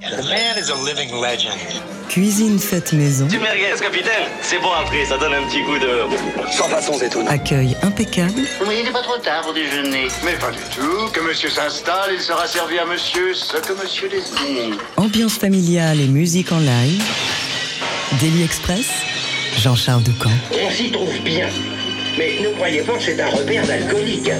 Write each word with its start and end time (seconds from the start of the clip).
The 0.00 0.22
man 0.24 0.56
is 0.56 0.70
a 0.70 0.74
living 0.74 1.12
legend. 1.12 1.60
Cuisine 2.08 2.58
faite 2.58 2.94
maison. 2.94 3.26
Du 3.26 3.38
merguez, 3.38 3.78
capitaine 3.78 4.30
C'est 4.40 4.58
bon 4.58 4.70
après, 4.72 5.04
ça 5.04 5.18
donne 5.18 5.34
un 5.34 5.42
petit 5.42 5.62
coup 5.62 5.76
de... 5.78 6.50
Sans 6.50 6.68
façon 6.70 6.98
étonnantes. 6.98 7.28
Accueil 7.30 7.76
impeccable. 7.82 8.40
Vous 8.58 8.64
voyez, 8.64 8.80
il 8.80 8.86
n'est 8.86 8.92
pas 8.92 9.02
trop 9.02 9.18
tard 9.18 9.42
pour 9.42 9.52
déjeuner. 9.52 10.08
Mais 10.24 10.32
pas 10.38 10.52
du 10.52 10.62
tout. 10.74 11.10
Que 11.12 11.20
monsieur 11.20 11.50
s'installe, 11.50 12.12
il 12.14 12.20
sera 12.20 12.46
servi 12.46 12.78
à 12.78 12.86
monsieur 12.86 13.34
ce 13.34 13.58
que 13.58 13.74
monsieur 13.74 14.08
désire. 14.08 14.78
Ambiance 14.96 15.34
familiale 15.34 16.00
et 16.00 16.08
musique 16.08 16.50
en 16.50 16.60
live. 16.60 17.04
Daily 18.20 18.42
Express. 18.42 18.86
Jean-Charles 19.58 20.02
Ducamp. 20.02 20.30
On 20.64 20.70
s'y 20.70 20.90
trouve 20.90 21.18
bien. 21.20 21.48
Mais 22.16 22.40
ne 22.42 22.54
croyez 22.54 22.80
pas 22.80 22.94
que 22.94 23.02
c'est 23.02 23.20
un 23.20 23.28
repère 23.28 23.66
d'alcoolique. 23.66 24.30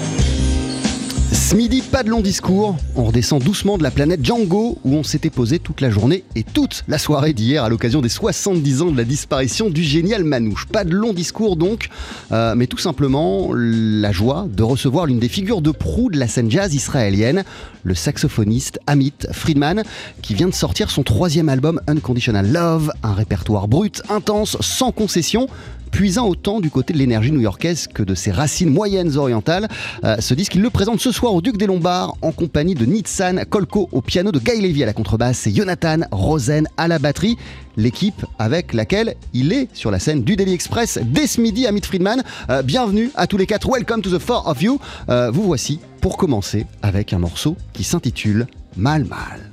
Ce 1.33 1.55
midi, 1.55 1.81
pas 1.81 2.03
de 2.03 2.11
long 2.11 2.23
discours. 2.23 2.77
On 2.97 3.05
redescend 3.05 3.41
doucement 3.41 3.79
de 3.79 3.85
la 3.85 3.93
planète 3.93 4.25
Django 4.25 4.79
où 4.83 4.95
on 4.95 5.05
s'était 5.05 5.31
posé 5.31 5.61
toute 5.61 5.81
la 5.81 5.89
journée 5.89 6.25
et 6.35 6.43
toute 6.43 6.83
la 6.89 6.99
soirée 6.99 7.33
d'hier 7.33 7.63
à 7.63 7.69
l'occasion 7.69 8.01
des 8.01 8.09
70 8.09 8.83
ans 8.83 8.91
de 8.91 8.97
la 8.97 9.05
disparition 9.05 9.71
du 9.71 9.85
génial 9.85 10.25
Manouche. 10.25 10.67
Pas 10.67 10.83
de 10.83 10.93
long 10.93 11.13
discours 11.13 11.55
donc, 11.55 11.89
euh, 12.33 12.57
mais 12.57 12.67
tout 12.67 12.79
simplement 12.79 13.51
la 13.55 14.11
joie 14.11 14.49
de 14.51 14.65
recevoir 14.65 15.07
l'une 15.07 15.21
des 15.21 15.29
figures 15.29 15.63
de 15.63 15.71
proue 15.71 16.11
de 16.11 16.19
la 16.19 16.27
scène 16.27 16.51
jazz 16.51 16.75
israélienne, 16.75 17.45
le 17.85 17.95
saxophoniste 17.95 18.81
Amit 18.89 19.29
Friedman, 19.31 19.85
qui 20.23 20.35
vient 20.35 20.49
de 20.49 20.55
sortir 20.55 20.91
son 20.91 21.05
troisième 21.05 21.49
album 21.49 21.81
Unconditional 21.87 22.51
Love, 22.51 22.91
un 23.05 23.15
répertoire 23.15 23.69
brut, 23.69 24.03
intense, 24.09 24.57
sans 24.61 24.91
concession 24.91 25.47
puisant 25.91 26.29
autant 26.29 26.61
du 26.61 26.71
côté 26.71 26.93
de 26.93 26.99
l'énergie 26.99 27.33
new-yorkaise 27.33 27.89
que 27.89 28.03
de 28.03 28.15
ses 28.15 28.31
racines 28.31 28.71
moyennes 28.71 29.17
orientales. 29.17 29.69
Euh, 30.05 30.17
ce 30.21 30.35
disque, 30.35 30.55
il 30.55 30.63
le 30.63 30.71
présente 30.71 31.01
ce 31.01 31.13
soir 31.13 31.20
au 31.29 31.41
Duc 31.43 31.57
des 31.59 31.67
Lombards 31.67 32.15
en 32.23 32.33
compagnie 32.33 32.75
de 32.75 32.87
Nitsan 32.87 33.45
Kolko 33.49 33.89
au 33.93 34.01
piano, 34.01 34.33
de 34.33 34.39
Guy 34.39 34.61
Levy 34.61 34.83
à 34.83 34.87
la 34.87 34.93
contrebasse 34.93 35.47
et 35.47 35.55
Jonathan 35.55 35.99
Rosen 36.11 36.67
à 36.77 36.89
la 36.89 36.99
batterie. 36.99 37.37
L'équipe 37.77 38.25
avec 38.39 38.73
laquelle 38.73 39.15
il 39.35 39.53
est 39.53 39.69
sur 39.75 39.91
la 39.91 39.99
scène 39.99 40.23
du 40.23 40.37
Daily 40.37 40.55
Express 40.55 40.99
dès 41.03 41.27
ce 41.27 41.41
midi, 41.41 41.67
Amit 41.67 41.83
Friedman. 41.83 42.23
Euh, 42.49 42.63
bienvenue 42.63 43.11
à 43.15 43.27
tous 43.27 43.37
les 43.37 43.47
quatre. 43.47 43.69
Welcome 43.71 44.03
to 44.03 44.11
the 44.11 44.21
four 44.21 44.47
of 44.47 44.63
you. 44.63 44.81
Euh, 45.09 45.31
vous 45.31 45.43
voici 45.43 45.81
pour 46.01 46.17
commencer 46.17 46.67
avec 46.83 47.13
un 47.13 47.19
morceau 47.19 47.57
qui 47.73 47.85
s'intitule 47.85 48.47
Mal 48.77 49.05
Mal. 49.05 49.51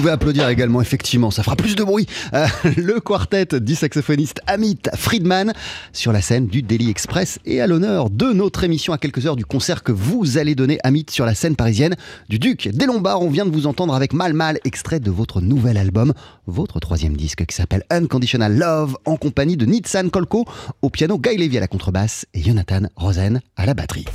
Pouvez 0.00 0.12
applaudir 0.12 0.48
également, 0.48 0.80
effectivement, 0.80 1.30
ça 1.30 1.42
fera 1.42 1.56
plus 1.56 1.76
de 1.76 1.84
bruit. 1.84 2.06
Euh, 2.32 2.46
le 2.78 3.00
quartet 3.00 3.60
du 3.60 3.74
saxophoniste 3.74 4.40
Amit 4.46 4.78
Friedman 4.96 5.52
sur 5.92 6.10
la 6.10 6.22
scène 6.22 6.46
du 6.46 6.62
Daily 6.62 6.88
Express 6.88 7.38
et 7.44 7.60
à 7.60 7.66
l'honneur 7.66 8.08
de 8.08 8.32
notre 8.32 8.64
émission 8.64 8.94
à 8.94 8.98
quelques 8.98 9.26
heures 9.26 9.36
du 9.36 9.44
concert 9.44 9.82
que 9.82 9.92
vous 9.92 10.38
allez 10.38 10.54
donner, 10.54 10.78
Amit, 10.84 11.04
sur 11.10 11.26
la 11.26 11.34
scène 11.34 11.54
parisienne 11.54 11.96
du 12.30 12.38
Duc 12.38 12.68
des 12.72 12.86
Lombards. 12.86 13.20
On 13.20 13.28
vient 13.28 13.44
de 13.44 13.50
vous 13.50 13.66
entendre 13.66 13.94
avec 13.94 14.14
Mal 14.14 14.32
Mal, 14.32 14.58
extrait 14.64 15.00
de 15.00 15.10
votre 15.10 15.42
nouvel 15.42 15.76
album, 15.76 16.14
votre 16.46 16.80
troisième 16.80 17.14
disque 17.14 17.44
qui 17.44 17.54
s'appelle 17.54 17.82
Unconditional 17.90 18.56
Love, 18.56 18.96
en 19.04 19.16
compagnie 19.16 19.58
de 19.58 19.66
Nitsan 19.66 20.08
Kolko 20.08 20.46
au 20.80 20.88
piano, 20.88 21.18
Guy 21.18 21.36
Levy 21.36 21.58
à 21.58 21.60
la 21.60 21.68
contrebasse 21.68 22.24
et 22.32 22.42
Jonathan 22.42 22.84
Rosen 22.96 23.42
à 23.54 23.66
la 23.66 23.74
batterie. 23.74 24.06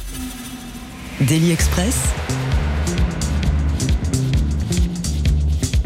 Daily 1.22 1.52
Express. 1.52 1.96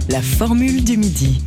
La 0.09 0.21
formule 0.21 0.83
du 0.83 0.97
midi. 0.97 1.41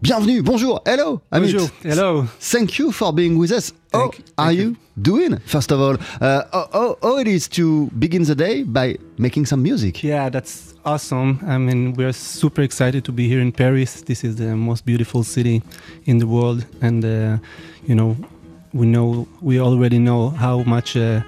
Bienvenue, 0.00 0.42
bonjour, 0.42 0.80
hello, 0.86 1.20
Amit. 1.30 1.52
Bonjour, 1.52 1.68
hello. 1.84 2.24
Thank 2.40 2.78
you 2.78 2.92
for 2.92 3.12
being 3.12 3.36
with 3.36 3.50
us. 3.50 3.72
How 3.92 4.02
Thank- 4.10 4.22
are 4.36 4.46
thank 4.46 4.58
you, 4.58 4.68
you. 4.70 4.76
doing? 4.96 5.38
First 5.46 5.72
of 5.72 5.80
all, 5.80 5.96
uh, 6.20 6.42
how, 6.52 6.68
how- 6.72 6.96
how 7.02 7.18
it 7.18 7.26
is 7.26 7.48
to 7.48 7.90
begin 7.98 8.22
the 8.24 8.34
day 8.34 8.62
by 8.62 8.96
making 9.18 9.46
some 9.46 9.60
music? 9.62 10.02
Yeah, 10.04 10.30
that's 10.30 10.74
awesome. 10.84 11.40
I 11.46 11.58
mean, 11.58 11.94
we're 11.94 12.12
super 12.12 12.62
excited 12.62 13.04
to 13.04 13.12
be 13.12 13.28
here 13.28 13.40
in 13.40 13.50
Paris. 13.52 14.02
This 14.06 14.22
is 14.24 14.36
the 14.36 14.54
most 14.54 14.84
beautiful 14.86 15.24
city 15.24 15.62
in 16.06 16.18
the 16.18 16.26
world, 16.26 16.64
and 16.80 17.04
uh, 17.04 17.38
you 17.86 17.94
know, 17.96 18.16
we 18.72 18.86
know 18.86 19.26
we 19.42 19.58
already 19.60 19.98
know 19.98 20.30
how 20.30 20.62
much 20.64 20.96
uh, 20.96 21.20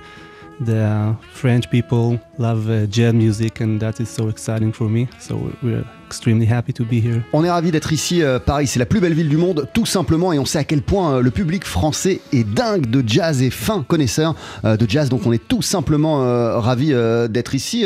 the 0.61 1.15
French 1.33 1.69
people 1.71 2.19
love 2.39 2.69
uh, 2.69 2.87
jazz 2.87 3.13
music, 3.13 3.61
and 3.61 3.79
that 3.79 4.01
is 4.01 4.07
so 4.07 4.29
exciting 4.29 4.73
for 4.73 4.89
me. 4.89 5.09
So 5.19 5.53
we're 5.63 5.85
extremely 6.07 6.47
happy 6.47 6.73
to 6.73 6.85
be 6.85 7.01
here. 7.01 7.23
On 7.33 7.45
est 7.45 7.51
ravis 7.51 7.71
d'être 7.71 7.93
ici. 7.93 8.23
euh, 8.23 8.39
Paris, 8.39 8.67
c'est 8.67 8.79
la 8.81 8.87
plus 8.87 9.01
belle 9.01 9.15
ville 9.15 9.29
du 9.29 9.37
monde, 9.37 9.69
tout 9.73 9.87
simplement. 9.87 10.33
Et 10.33 10.39
on 10.39 10.45
sait 10.45 10.59
à 10.59 10.65
quel 10.65 10.83
point 10.83 11.15
euh, 11.15 11.21
le 11.23 11.31
public 11.31 11.65
français 11.65 12.21
est 12.33 12.45
dingue 12.45 12.87
de 12.87 13.03
jazz 13.07 13.43
et 13.43 13.51
fin 13.51 13.85
connaisseur 13.87 14.35
euh, 14.65 14.77
de 14.77 14.89
jazz. 14.89 15.09
Donc 15.09 15.27
on 15.27 15.33
est 15.33 15.47
tout 15.47 15.63
simplement 15.63 16.25
euh, 16.25 17.29
d'être 17.29 17.55
ici. 17.55 17.85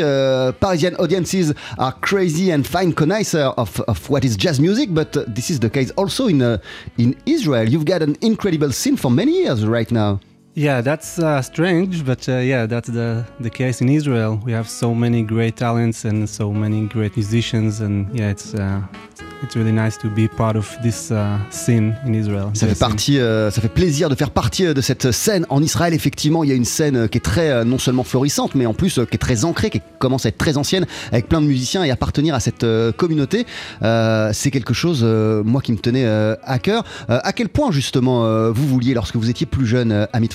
Parisian 0.59 0.91
audiences 0.99 1.53
are 1.77 1.99
crazy 2.01 2.51
and 2.53 2.63
fine 2.63 2.93
connoisseur 2.93 3.53
of, 3.57 3.83
of 3.87 4.09
what 4.09 4.21
is 4.23 4.35
jazz 4.37 4.59
music, 4.59 4.91
but 4.91 5.17
this 5.33 5.49
is 5.49 5.59
the 5.59 5.69
case 5.69 5.91
also 5.95 6.27
in 6.27 6.41
uh, 6.41 6.57
in 6.97 7.13
Israel. 7.25 7.69
You've 7.69 7.85
got 7.85 8.01
an 8.01 8.15
incredible 8.21 8.71
scene 8.71 8.97
for 8.97 9.11
many 9.11 9.43
years 9.43 9.65
right 9.65 9.91
now. 9.91 10.19
Yeah, 10.57 10.79
that's 10.79 11.19
uh, 11.19 11.41
strange, 11.41 12.05
but 12.05 12.29
uh, 12.29 12.37
yeah, 12.37 12.65
that's 12.65 12.89
the 12.89 13.25
the 13.41 13.49
case 13.49 13.81
in 13.81 13.89
Israel. 13.89 14.39
We 14.45 14.53
have 14.53 14.69
so 14.69 14.95
many 14.95 15.21
great 15.21 15.57
talents 15.57 16.05
and 16.05 16.25
so 16.29 16.49
many 16.49 16.87
great 16.87 17.17
musicians, 17.17 17.81
and 17.81 18.07
yeah, 18.17 18.29
it's 18.29 18.53
uh, 18.53 18.79
it's 19.43 19.55
really 19.55 19.71
nice 19.71 19.97
to 19.97 20.09
be 20.09 20.27
part 20.27 20.55
of 20.55 20.77
this 20.81 21.11
uh, 21.11 21.37
scene 21.49 21.95
in 22.05 22.13
Israel. 22.13 22.51
Ça 22.53 22.67
fait 22.67 22.79
partie, 22.79 23.19
euh, 23.19 23.51
ça 23.51 23.61
fait 23.61 23.69
plaisir 23.69 24.09
de 24.09 24.15
faire 24.15 24.31
partie 24.31 24.65
euh, 24.65 24.73
de 24.73 24.81
cette 24.81 25.11
scène 25.11 25.45
en 25.49 25.61
Israël. 25.61 25.93
Effectivement, 25.93 26.43
il 26.43 26.49
y 26.49 26.53
a 26.53 26.55
une 26.55 26.65
scène 26.65 26.95
euh, 26.95 27.07
qui 27.07 27.17
est 27.17 27.21
très 27.21 27.65
non 27.65 27.77
seulement 27.77 28.03
florissante, 28.03 28.55
mais 28.55 28.65
en 28.65 28.73
plus 28.73 28.93
qui 28.93 29.15
est 29.15 29.19
très 29.19 29.45
ancrée, 29.45 29.69
qui 29.69 29.81
commence 29.99 30.25
à 30.25 30.29
être 30.29 30.37
très 30.37 30.57
ancienne, 30.57 30.85
avec 31.11 31.27
plein 31.27 31.41
de 31.41 31.47
musiciens 31.47 31.83
et 31.83 31.91
appartenir 31.91 32.33
à 32.33 32.39
cette 32.39 32.65
communauté. 32.97 33.45
C'est 33.81 34.51
quelque 34.51 34.73
chose, 34.73 35.03
moi, 35.03 35.61
qui 35.61 35.71
me 35.71 35.77
tenait 35.77 36.05
à 36.05 36.59
cœur. 36.59 36.83
À 37.07 37.33
quel 37.33 37.49
point 37.49 37.71
justement 37.71 38.51
vous 38.51 38.67
vouliez, 38.67 38.93
lorsque 38.93 39.15
vous 39.15 39.29
étiez 39.29 39.45
plus 39.45 39.65
jeune, 39.65 40.07
Amit 40.13 40.29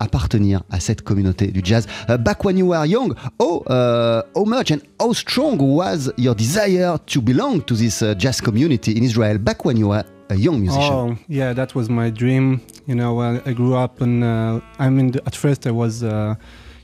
Appartenir 0.00 0.62
à 0.70 0.80
cette 0.80 1.02
communauté 1.02 1.48
du 1.48 1.60
jazz 1.62 1.86
Euh, 2.08 2.18
Back 2.18 2.44
when 2.44 2.56
you 2.56 2.66
were 2.66 2.84
young, 2.86 3.14
how, 3.38 3.62
uh, 3.68 4.22
how 4.34 4.44
much 4.44 4.70
and 4.70 4.80
how 5.00 5.12
strong 5.12 5.58
was 5.58 6.12
your 6.16 6.34
desire 6.34 6.98
to 7.06 7.20
belong 7.20 7.62
to 7.62 7.74
this 7.74 8.02
uh, 8.02 8.14
jazz 8.16 8.40
community 8.40 8.96
in 8.96 9.02
Israel? 9.02 9.38
Back 9.38 9.64
when 9.64 9.76
you 9.76 9.88
were 9.88 10.04
a 10.30 10.34
young 10.34 10.60
musician? 10.60 10.92
Oh, 10.92 11.16
yeah, 11.28 11.52
that 11.52 11.74
was 11.74 11.88
my 11.88 12.10
dream. 12.10 12.60
You 12.86 12.94
know, 12.94 13.20
I, 13.20 13.52
grew 13.52 13.74
up 13.74 14.00
and 14.00 14.24
uh, 14.24 14.60
I 14.78 14.88
mean, 14.90 15.14
at 15.26 15.36
first 15.36 15.66
I 15.66 15.70
was, 15.70 16.02
uh, 16.02 16.34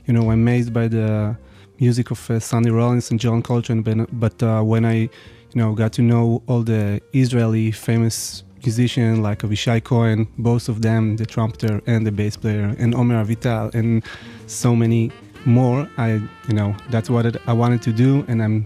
you 0.05 0.13
know, 0.13 0.31
amazed 0.31 0.73
by 0.73 0.87
the 0.87 1.35
music 1.79 2.11
of 2.11 2.29
uh, 2.29 2.39
Sonny 2.39 2.69
Rollins 2.69 3.11
and 3.11 3.19
John 3.19 3.41
Coltrane. 3.41 3.83
But, 4.11 4.41
when 4.65 4.85
I, 4.85 4.93
you 4.93 5.09
know, 5.55 5.73
got 5.73 5.93
to 5.93 6.01
know 6.01 6.43
all 6.47 6.61
the 6.61 7.01
Israeli 7.13 7.71
famous 7.71 8.43
musicians 8.63 9.19
like 9.19 9.39
Avishai 9.39 9.83
Cohen, 9.83 10.27
both 10.37 10.69
of 10.69 10.81
them, 10.81 11.17
the 11.17 11.25
trumpeter 11.25 11.81
and 11.85 12.05
the 12.05 12.11
bass 12.11 12.37
player, 12.37 12.75
and 12.77 12.93
Omer 12.95 13.23
Avital, 13.23 13.73
and 13.73 14.03
so 14.47 14.75
many 14.75 15.11
more, 15.45 15.89
I, 15.97 16.13
you 16.47 16.53
know, 16.53 16.75
that's 16.89 17.09
what 17.09 17.37
I 17.47 17.53
wanted 17.53 17.81
to 17.83 17.91
do, 17.91 18.25
and 18.27 18.41
I'm, 18.41 18.65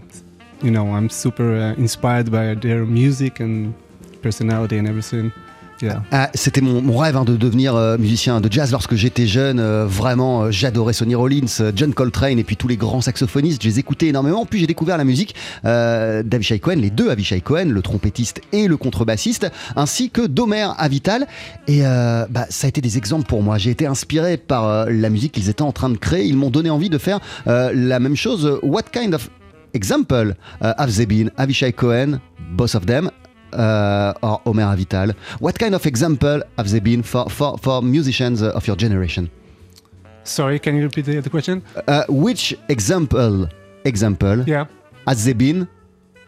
you 0.62 0.70
know, 0.70 0.94
I'm 0.94 1.08
super 1.08 1.54
uh, 1.54 1.74
inspired 1.74 2.30
by 2.30 2.54
their 2.54 2.84
music 2.84 3.40
and 3.40 3.74
personality 4.22 4.78
and 4.78 4.88
everything. 4.88 5.32
Ah, 6.10 6.30
C'était 6.34 6.60
mon, 6.60 6.96
rêve 6.96 7.16
hein, 7.16 7.24
de 7.24 7.36
devenir 7.36 7.74
euh, 7.74 7.98
musicien 7.98 8.40
de 8.40 8.50
jazz 8.50 8.70
lorsque 8.72 8.94
j'étais 8.94 9.26
jeune. 9.26 9.58
euh, 9.58 9.86
vraiment, 9.86 10.44
euh, 10.44 10.50
j'adorais 10.50 10.92
Sonny 10.92 11.14
Rollins, 11.14 11.72
John 11.74 11.94
Coltrane 11.94 12.38
et 12.38 12.44
puis 12.44 12.56
tous 12.56 12.68
les 12.68 12.76
grands 12.76 13.00
saxophonistes. 13.00 13.62
Je 13.62 13.68
les 13.68 13.78
écoutais 13.78 14.06
énormément. 14.06 14.46
Puis 14.46 14.60
j'ai 14.60 14.66
découvert 14.66 14.96
la 14.96 15.04
musique 15.04 15.34
d'Avishai 15.62 16.58
Cohen, 16.58 16.76
les 16.76 16.90
deux 16.90 17.10
Avishai 17.10 17.40
Cohen, 17.40 17.66
le 17.66 17.82
trompettiste 17.82 18.40
et 18.52 18.68
le 18.68 18.76
contrebassiste, 18.76 19.50
ainsi 19.76 20.10
que 20.10 20.26
d'Omer 20.26 20.68
Avital. 20.78 21.26
Et 21.66 21.82
bah, 21.82 22.46
ça 22.48 22.66
a 22.66 22.68
été 22.68 22.80
des 22.80 22.98
exemples 22.98 23.26
pour 23.26 23.42
moi. 23.42 23.58
J'ai 23.58 23.70
été 23.70 23.86
inspiré 23.86 24.36
par 24.36 24.86
la 24.90 25.10
musique 25.10 25.32
qu'ils 25.32 25.48
étaient 25.48 25.62
en 25.62 25.72
train 25.72 25.90
de 25.90 25.96
créer. 25.96 26.24
Ils 26.26 26.36
m'ont 26.36 26.50
donné 26.50 26.70
envie 26.70 26.90
de 26.90 26.98
faire 26.98 27.20
la 27.46 27.98
même 27.98 28.16
chose. 28.16 28.58
What 28.62 28.84
kind 28.92 29.14
of 29.14 29.28
example 29.72 30.34
have 30.60 30.94
they 30.94 31.06
been? 31.06 31.30
Avishai 31.36 31.72
Cohen, 31.72 32.20
both 32.52 32.74
of 32.74 32.86
them, 32.86 33.10
or 34.22 34.40
Omer 34.46 34.62
Avital. 34.76 35.14
What 35.40 35.58
kind 35.58 35.74
of 35.74 35.86
example 35.86 36.42
have 36.58 36.70
they 36.70 36.80
been 36.80 37.02
for, 37.02 37.28
for, 37.30 37.58
for 37.58 37.82
musicians 37.82 38.42
uh, 38.42 38.50
of 38.52 38.66
your 38.66 38.76
generation? 38.76 39.30
Sorry, 40.24 40.58
can 40.58 40.76
you 40.76 40.82
repeat 40.84 41.04
the, 41.04 41.20
the 41.20 41.30
question? 41.30 41.62
Uh, 41.86 42.04
which 42.08 42.54
example 42.68 43.46
example 43.84 44.42
Yeah. 44.48 44.66
has 45.06 45.24
they 45.24 45.34
been? 45.34 45.68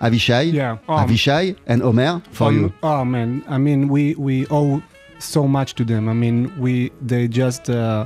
Avishai, 0.01 0.53
Yeah. 0.53 0.73
Um, 0.89 1.09
Avishai, 1.09 1.57
and 1.67 1.83
Omer 1.83 2.21
for 2.31 2.49
um, 2.49 2.55
you. 2.57 2.73
Oh 2.83 3.03
man, 3.05 3.43
I 3.49 3.57
mean, 3.57 3.89
we 3.89 4.15
we 4.17 4.47
owe 4.51 4.83
so 5.19 5.49
much 5.49 5.75
to 5.77 5.85
them. 5.85 6.09
I 6.11 6.13
mean, 6.13 6.53
we 6.61 6.91
they 7.01 7.27
just 7.29 7.71
uh, 7.71 8.05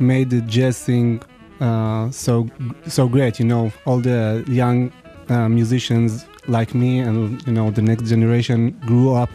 made 0.00 0.30
the 0.30 0.40
jazz 0.40 0.82
thing 0.84 1.20
uh, 1.60 2.10
so 2.10 2.48
so 2.88 3.06
great. 3.06 3.38
You 3.38 3.46
know, 3.46 3.70
all 3.86 4.00
the 4.00 4.42
young 4.48 4.90
uh, 5.28 5.48
musicians 5.48 6.26
like 6.48 6.74
me 6.74 6.98
and 6.98 7.44
you 7.46 7.52
know 7.52 7.70
the 7.70 7.82
next 7.82 8.04
generation 8.04 8.70
grew 8.86 9.14
up 9.14 9.30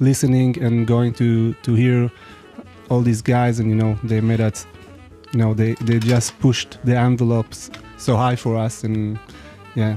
listening 0.00 0.62
and 0.62 0.86
going 0.86 1.12
to 1.14 1.54
to 1.62 1.74
hear 1.74 2.10
all 2.90 3.00
these 3.00 3.22
guys, 3.22 3.58
and 3.58 3.68
you 3.70 3.76
know 3.76 3.98
they 4.04 4.20
made 4.20 4.40
us. 4.40 4.66
You 5.32 5.40
know, 5.40 5.54
they 5.54 5.74
they 5.80 5.98
just 5.98 6.38
pushed 6.38 6.78
the 6.84 6.96
envelopes 6.96 7.70
so 7.96 8.16
high 8.16 8.36
for 8.36 8.56
us, 8.56 8.84
and 8.84 9.18
yeah, 9.74 9.96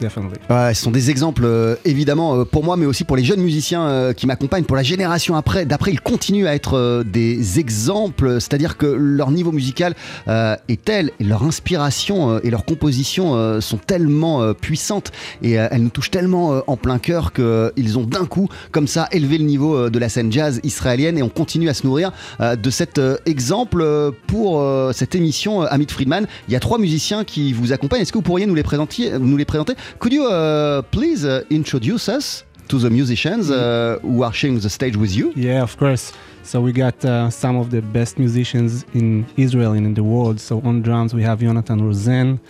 ce 0.00 0.74
sont 0.74 0.90
des 0.90 1.10
exemples 1.10 1.44
euh, 1.44 1.76
évidemment 1.84 2.36
euh, 2.36 2.44
pour 2.44 2.64
moi, 2.64 2.76
mais 2.76 2.86
aussi 2.86 3.04
pour 3.04 3.16
les 3.16 3.24
jeunes 3.24 3.40
musiciens 3.40 3.82
euh, 3.86 4.12
qui 4.12 4.26
m'accompagnent, 4.26 4.64
pour 4.64 4.76
la 4.76 4.82
génération 4.82 5.36
après. 5.36 5.64
D'après, 5.64 5.90
ils 5.90 6.00
continuent 6.00 6.46
à 6.46 6.54
être 6.54 7.02
des 7.04 7.58
exemples, 7.58 8.40
c'est-à-dire 8.40 8.76
que 8.76 8.86
leur 8.86 9.30
niveau 9.30 9.52
musical 9.52 9.94
est 10.26 10.84
tel, 10.84 11.10
et 11.20 11.24
leur 11.24 11.42
inspiration 11.42 12.38
et 12.40 12.50
leur 12.50 12.64
composition 12.64 13.60
sont 13.60 13.78
tellement 13.78 14.54
puissantes 14.54 15.12
et 15.42 15.52
elles 15.52 15.82
nous 15.82 15.90
touchent 15.90 16.10
tellement 16.10 16.62
en 16.66 16.76
plein 16.76 16.98
cœur 16.98 17.32
qu'ils 17.32 17.98
ont 17.98 18.04
d'un 18.04 18.26
coup, 18.26 18.48
comme 18.72 18.86
ça, 18.86 19.08
élevé 19.12 19.38
le 19.38 19.44
niveau 19.44 19.90
de 19.90 19.98
la 19.98 20.08
scène 20.08 20.32
jazz 20.32 20.60
israélienne 20.62 21.18
et 21.18 21.22
on 21.22 21.28
continue 21.28 21.68
à 21.68 21.74
se 21.74 21.86
nourrir 21.86 22.12
de 22.40 22.70
cet 22.70 23.00
exemple 23.26 24.12
pour 24.26 24.64
cette 24.92 25.14
émission 25.14 25.62
Amit 25.62 25.86
Friedman. 25.88 26.26
Il 26.48 26.52
y 26.52 26.56
a 26.56 26.60
trois 26.60 26.78
musiciens 26.78 27.24
qui 27.24 27.52
vous 27.52 27.72
accompagnent. 27.72 28.02
Est-ce 28.02 28.12
que 28.12 28.18
vous 28.18 28.22
pourriez 28.22 28.46
nous 28.46 28.54
les 28.54 28.62
présenter? 28.62 29.74
Could 29.98 30.12
you 30.12 30.26
uh, 30.26 30.82
please 30.82 31.24
uh, 31.24 31.44
introduce 31.50 32.08
us 32.08 32.44
to 32.68 32.78
the 32.78 32.90
musicians 32.90 33.50
uh, 33.50 33.98
who 34.02 34.22
are 34.22 34.32
sharing 34.32 34.58
the 34.58 34.70
stage 34.70 34.96
with 34.96 35.14
you? 35.14 35.32
Yeah, 35.36 35.62
of 35.62 35.76
course. 35.76 36.12
So 36.42 36.60
we 36.60 36.72
got 36.72 37.04
uh, 37.04 37.30
some 37.30 37.56
of 37.56 37.70
the 37.70 37.82
best 37.82 38.18
musicians 38.18 38.84
in 38.94 39.26
Israel 39.36 39.72
and 39.72 39.86
in 39.86 39.94
the 39.94 40.04
world. 40.04 40.40
So 40.40 40.60
on 40.62 40.82
drums 40.82 41.14
we 41.14 41.22
have 41.22 41.40
Jonathan 41.40 41.84
Rosen, 41.84 42.40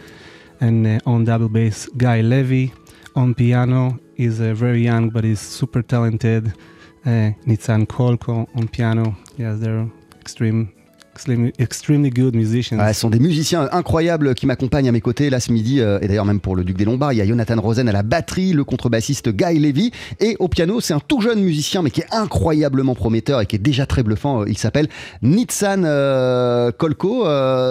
and 0.61 0.87
uh, 0.87 1.01
on 1.07 1.25
double 1.25 1.49
bass 1.49 1.89
Guy 1.97 2.21
Levy. 2.21 2.73
On 3.15 3.35
piano 3.35 3.99
he's 4.15 4.41
uh, 4.41 4.53
very 4.55 4.83
young 4.83 5.11
but 5.11 5.25
he's 5.25 5.41
super 5.41 5.83
talented. 5.83 6.53
Nitzan 7.07 7.87
Kolko 7.87 8.49
on 8.57 8.67
piano. 8.67 9.17
Yes, 9.37 9.61
they're 9.61 9.89
extreme, 10.21 10.73
extremely, 11.59 12.11
good 12.11 12.35
musicians. 12.35 12.79
Ce 12.93 13.01
sont 13.01 13.11
des 13.11 13.19
musiciens 13.19 13.69
incroyables 13.73 14.35
qui 14.35 14.47
m'accompagnent 14.47 14.89
à 14.89 14.93
mes 14.93 15.01
côtés 15.01 15.31
là 15.31 15.41
ce 15.41 15.53
midi. 15.53 15.81
euh, 15.81 15.99
et 16.01 16.09
d'ailleurs, 16.09 16.25
même 16.25 16.41
pour 16.41 16.57
le 16.57 16.65
Duc 16.65 16.77
des 16.77 16.85
Lombards, 16.85 17.13
il 17.13 17.19
y 17.19 17.21
a 17.21 17.27
Jonathan 17.27 17.61
Rosen 17.61 17.89
à 17.89 17.93
la 17.93 18.03
batterie, 18.03 18.53
le 18.53 18.65
contrebassiste 18.65 19.31
Guy 19.31 19.59
Levy. 19.59 19.93
Et 20.21 20.37
au 20.39 20.49
piano, 20.49 20.81
c'est 20.81 20.95
un 20.95 21.01
tout 21.01 21.21
jeune 21.21 21.41
musicien, 21.41 21.83
mais 21.83 21.91
qui 21.91 22.01
est 22.01 22.13
incroyablement 22.13 22.95
prometteur 22.95 23.41
et 23.41 23.47
qui 23.47 23.57
est 23.57 23.61
déjà 23.61 23.87
très 23.87 24.03
bluffant. 24.03 24.43
Euh, 24.43 24.47
Il 24.49 24.59
s'appelle 24.59 24.89
Nitsan 25.23 25.83
euh, 25.85 26.71
Kolko. 26.73 27.25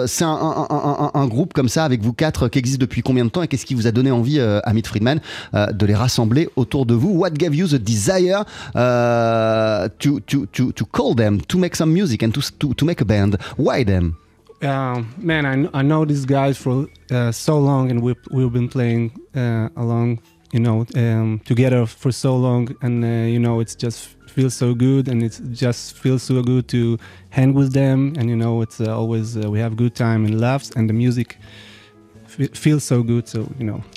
C'est 0.06 0.24
un, 0.24 1.26
groupe 1.26 1.52
comme 1.54 1.68
ça, 1.68 1.84
avec 1.84 2.02
vous 2.02 2.12
quatre, 2.12 2.48
qui 2.48 2.58
existe 2.58 2.80
depuis 2.80 3.02
combien 3.02 3.24
de 3.24 3.30
temps 3.30 3.42
Et 3.42 3.48
qu'est-ce 3.48 3.66
qui 3.66 3.74
vous 3.74 3.86
a 3.86 3.90
donné 3.90 4.10
envie, 4.10 4.40
Amit 4.64 4.82
Friedman, 4.84 5.20
de 5.52 5.86
les 5.86 5.94
rassembler 5.94 6.48
autour 6.56 6.86
de 6.86 6.94
vous? 6.94 7.10
What 7.10 7.30
gave 7.30 7.54
you 7.54 7.66
the 7.66 7.74
desire 7.74 8.44
to, 8.74 10.20
to, 10.20 10.46
to, 10.46 10.72
to 10.72 10.84
call 10.84 11.14
them, 11.14 11.40
to 11.42 11.58
make 11.58 11.74
some 11.74 11.92
music 11.92 12.22
and 12.22 12.30
to, 12.30 12.40
to, 12.58 12.74
to 12.74 12.84
make 12.84 13.00
a 13.00 13.04
band? 13.04 13.35
Why 13.56 13.84
them 13.84 14.16
Um, 14.62 15.14
man, 15.18 15.44
I, 15.44 15.80
I 15.80 15.82
know 15.82 16.04
these 16.06 16.24
guys 16.24 16.56
for 16.56 16.86
uh, 17.10 17.30
so 17.30 17.58
long, 17.58 17.90
and 17.90 18.00
we've 18.02 18.16
we've 18.30 18.52
been 18.52 18.68
playing 18.68 19.12
uh, 19.34 19.68
along, 19.76 20.20
you 20.52 20.60
know, 20.60 20.86
um, 20.96 21.40
together 21.44 21.84
for 21.86 22.10
so 22.10 22.36
long, 22.36 22.74
and 22.80 23.04
uh, 23.04 23.28
you 23.34 23.38
know, 23.38 23.60
it's 23.60 23.74
just 23.74 24.16
feels 24.28 24.54
so 24.54 24.74
good, 24.74 25.08
and 25.08 25.22
it 25.22 25.40
just 25.52 25.96
feels 25.98 26.22
so 26.22 26.42
good 26.42 26.68
to 26.68 26.98
hang 27.30 27.52
with 27.54 27.72
them, 27.72 28.14
and 28.18 28.30
you 28.30 28.36
know, 28.36 28.62
it's 28.62 28.80
uh, 28.80 28.96
always 28.96 29.36
uh, 29.36 29.50
we 29.50 29.58
have 29.60 29.76
good 29.76 29.94
time 29.94 30.24
and 30.24 30.40
laughs, 30.40 30.70
and 30.76 30.88
the 30.88 30.94
music 30.94 31.38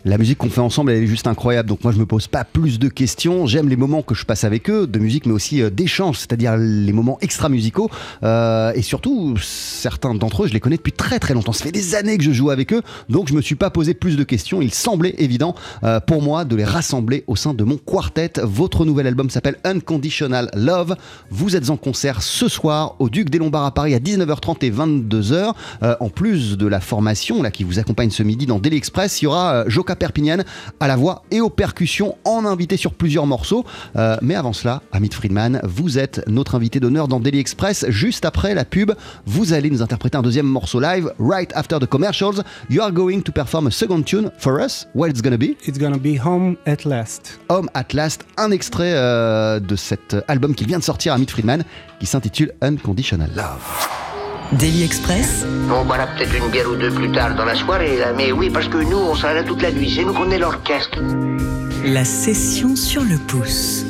La 0.06 0.18
musique 0.18 0.38
qu'on 0.38 0.50
fait 0.50 0.62
ensemble, 0.62 0.92
elle 0.92 1.04
est 1.04 1.08
juste 1.08 1.28
incroyable. 1.28 1.70
Donc 1.70 1.84
moi, 1.84 1.92
je 1.92 1.98
me 1.98 2.06
pose 2.06 2.28
pas 2.28 2.44
plus 2.44 2.80
de 2.80 2.88
questions. 2.88 3.46
J'aime 3.48 3.70
les 3.70 3.76
moments 3.76 4.02
que 4.02 4.16
je 4.16 4.26
passe 4.26 4.44
avec 4.44 4.70
eux, 4.70 4.88
de 4.88 5.00
musique, 5.00 5.26
mais 5.26 5.34
aussi 5.34 5.62
euh, 5.62 5.70
d'échange, 5.70 6.18
c'est-à-dire 6.18 6.58
les 6.58 6.94
moments 6.94 7.18
extra-musicaux. 7.22 7.90
Euh, 8.24 8.72
et 8.76 8.82
surtout, 8.82 9.36
certains 9.38 10.16
d'entre 10.16 10.44
eux, 10.44 10.48
je 10.48 10.54
les 10.54 10.60
connais 10.60 10.78
depuis 10.78 10.92
très 10.92 11.20
très 11.20 11.34
longtemps. 11.34 11.54
Ça 11.54 11.66
fait 11.66 11.72
des 11.72 11.96
années 11.96 12.18
que 12.18 12.24
je 12.24 12.32
joue 12.32 12.50
avec 12.50 12.74
eux, 12.74 12.82
donc 13.10 13.28
je 13.30 13.34
me 13.34 13.42
suis 13.42 13.56
pas 13.56 13.70
posé 13.70 13.94
plus 13.94 14.16
de 14.16 14.24
questions. 14.24 14.62
Il 14.62 14.74
semblait 14.74 15.16
évident 15.18 15.56
euh, 15.84 16.00
pour 16.00 16.22
moi 16.22 16.46
de 16.46 16.56
les 16.56 16.64
rassembler 16.64 17.24
au 17.28 17.36
sein 17.36 17.54
de 17.54 17.64
mon 17.64 17.78
quartet. 17.78 18.34
Votre 18.42 18.86
nouvel 18.86 19.08
album 19.08 19.30
s'appelle 19.30 19.58
Unconditional 19.64 20.50
Love. 20.54 20.96
Vous 21.30 21.56
êtes 21.56 21.70
en 21.70 21.78
concert 21.78 22.22
ce 22.22 22.48
soir 22.48 22.96
au 23.00 23.10
Duc 23.10 23.30
des 23.30 23.38
Lombards 23.38 23.66
à 23.66 23.74
Paris 23.74 23.94
à 23.94 24.00
19h30 24.00 24.66
et 24.66 24.72
22h. 24.72 25.54
Euh, 25.84 25.96
en 26.00 26.10
plus 26.10 26.58
de 26.58 26.68
la 26.68 26.80
formation 26.80 27.42
là 27.42 27.52
qui 27.52 27.64
vous 27.64 27.80
accompagne 27.80 28.10
ce 28.10 28.24
midi 28.30 28.46
dans 28.46 28.60
Daily 28.60 28.78
Express, 28.78 29.22
il 29.22 29.26
y 29.26 29.28
aura 29.28 29.54
euh, 29.54 29.64
Joka 29.68 29.96
Perpignan 29.96 30.44
à 30.80 30.88
la 30.88 30.96
voix 30.96 31.24
et 31.32 31.42
aux 31.42 31.50
percussions 31.50 32.16
en 32.26 32.46
invité 32.46 32.78
sur 32.78 32.94
plusieurs 32.94 33.26
morceaux. 33.26 33.66
Euh, 33.96 34.18
mais 34.22 34.36
avant 34.36 34.54
cela, 34.54 34.84
Amit 34.92 35.10
Friedman, 35.12 35.60
vous 35.64 35.98
êtes 35.98 36.22
notre 36.28 36.54
invité 36.54 36.80
d'honneur 36.80 37.08
dans 37.08 37.20
Daily 37.20 37.40
Express. 37.40 37.88
Juste 37.90 38.26
après 38.26 38.54
la 38.54 38.66
pub, 38.66 38.92
vous 39.26 39.54
allez 39.54 39.72
nous 39.72 39.82
interpréter 39.82 40.16
un 40.16 40.22
deuxième 40.22 40.46
morceau 40.46 40.80
live. 40.80 41.12
Right 41.18 41.52
after 41.56 41.80
the 41.80 41.88
commercials, 41.88 42.44
you 42.70 42.84
are 42.84 42.92
going 42.92 43.22
to 43.22 43.32
perform 43.32 43.66
a 43.66 43.72
second 43.72 44.04
tune 44.04 44.32
for 44.38 44.62
us. 44.62 44.88
What 44.94 45.08
it's 45.08 45.24
gonna 45.24 45.38
be? 45.38 45.58
It's 45.66 45.80
gonna 45.80 45.98
be 45.98 46.18
home 46.24 46.56
at 46.68 46.86
last. 46.86 47.40
Home 47.50 47.70
at 47.74 47.94
Last, 47.94 48.26
un 48.38 48.52
extrait 48.52 48.94
euh, 48.94 49.60
de 49.60 49.76
cet 49.76 50.16
album 50.28 50.54
qui 50.54 50.66
vient 50.66 50.78
de 50.78 50.84
sortir, 50.84 51.14
Amit 51.14 51.26
Friedman, 51.28 51.64
qui 52.00 52.06
s'intitule 52.06 52.54
Unconditional 52.62 53.32
Love. 53.36 54.09
Daily 54.54 54.84
Express, 54.84 55.46
On 55.72 55.86
boira 55.86 56.08
peut-être 56.08 56.36
une 56.36 56.50
bière 56.50 56.70
ou 56.72 56.76
deux 56.76 56.92
plus 56.92 57.12
tard 57.12 57.36
dans 57.36 57.46
la 57.46 57.54
soirée, 57.54 58.00
là, 58.00 58.14
mais 58.18 58.32
oui, 58.32 58.50
parce 58.50 58.68
que 58.68 58.78
nous, 58.78 58.98
on 58.98 59.14
sera 59.14 59.34
là 59.34 59.44
toute 59.44 59.62
la 59.62 59.72
nuit. 59.72 59.94
C'est 59.96 60.04
nous 60.04 60.14
qu'on 60.14 60.32
est 60.32 60.40
l'orchestre. 60.40 61.00
la 61.86 62.04
session 62.04 62.76
sur 62.76 63.04
le 63.04 63.18
pouce. 63.28 63.86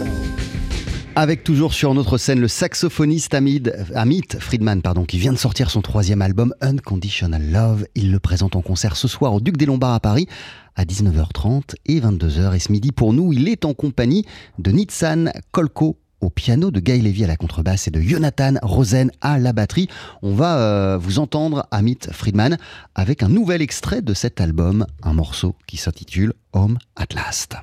Avec 1.15 1.43
toujours 1.43 1.73
sur 1.73 1.93
notre 1.93 2.17
scène 2.17 2.39
le 2.39 2.47
saxophoniste 2.49 3.33
Hamid, 3.33 3.73
Amit 3.95 4.27
Friedman, 4.39 4.81
pardon, 4.81 5.05
qui 5.05 5.17
vient 5.17 5.33
de 5.33 5.37
sortir 5.37 5.69
son 5.69 5.81
troisième 5.81 6.21
album 6.21 6.53
Unconditional 6.61 7.51
Love. 7.51 7.85
Il 7.95 8.11
le 8.11 8.19
présente 8.19 8.55
en 8.57 8.61
concert 8.61 8.97
ce 8.97 9.07
soir 9.07 9.33
au 9.33 9.39
Duc 9.39 9.55
des 9.55 9.65
Lombards 9.65 9.93
à 9.93 9.99
Paris 10.01 10.27
à 10.75 10.83
19h30 10.83 11.75
et 11.85 11.99
22h. 12.01 12.53
Et 12.53 12.59
ce 12.59 12.71
midi, 12.71 12.91
pour 12.91 13.13
nous, 13.13 13.31
il 13.31 13.47
est 13.47 13.63
en 13.63 13.73
compagnie 13.73 14.25
de 14.59 14.71
Nitsan 14.71 15.31
Kolko 15.51 15.97
au 16.21 16.29
piano, 16.29 16.71
de 16.71 16.79
Guy 16.79 17.01
Levy 17.01 17.23
à 17.23 17.27
la 17.27 17.35
contrebasse 17.35 17.87
et 17.87 17.91
de 17.91 18.01
Jonathan 18.01 18.55
Rosen 18.61 19.11
à 19.21 19.37
la 19.39 19.53
batterie. 19.53 19.87
On 20.21 20.33
va 20.33 20.57
euh, 20.57 20.97
vous 20.97 21.19
entendre 21.19 21.67
Amit 21.71 21.99
Friedman 22.11 22.57
avec 22.95 23.23
un 23.23 23.29
nouvel 23.29 23.61
extrait 23.61 24.01
de 24.01 24.13
cet 24.13 24.41
album, 24.41 24.85
un 25.03 25.13
morceau 25.13 25.55
qui 25.67 25.77
s'intitule 25.77 26.33
Home 26.53 26.77
at 26.95 27.13
Last. 27.15 27.55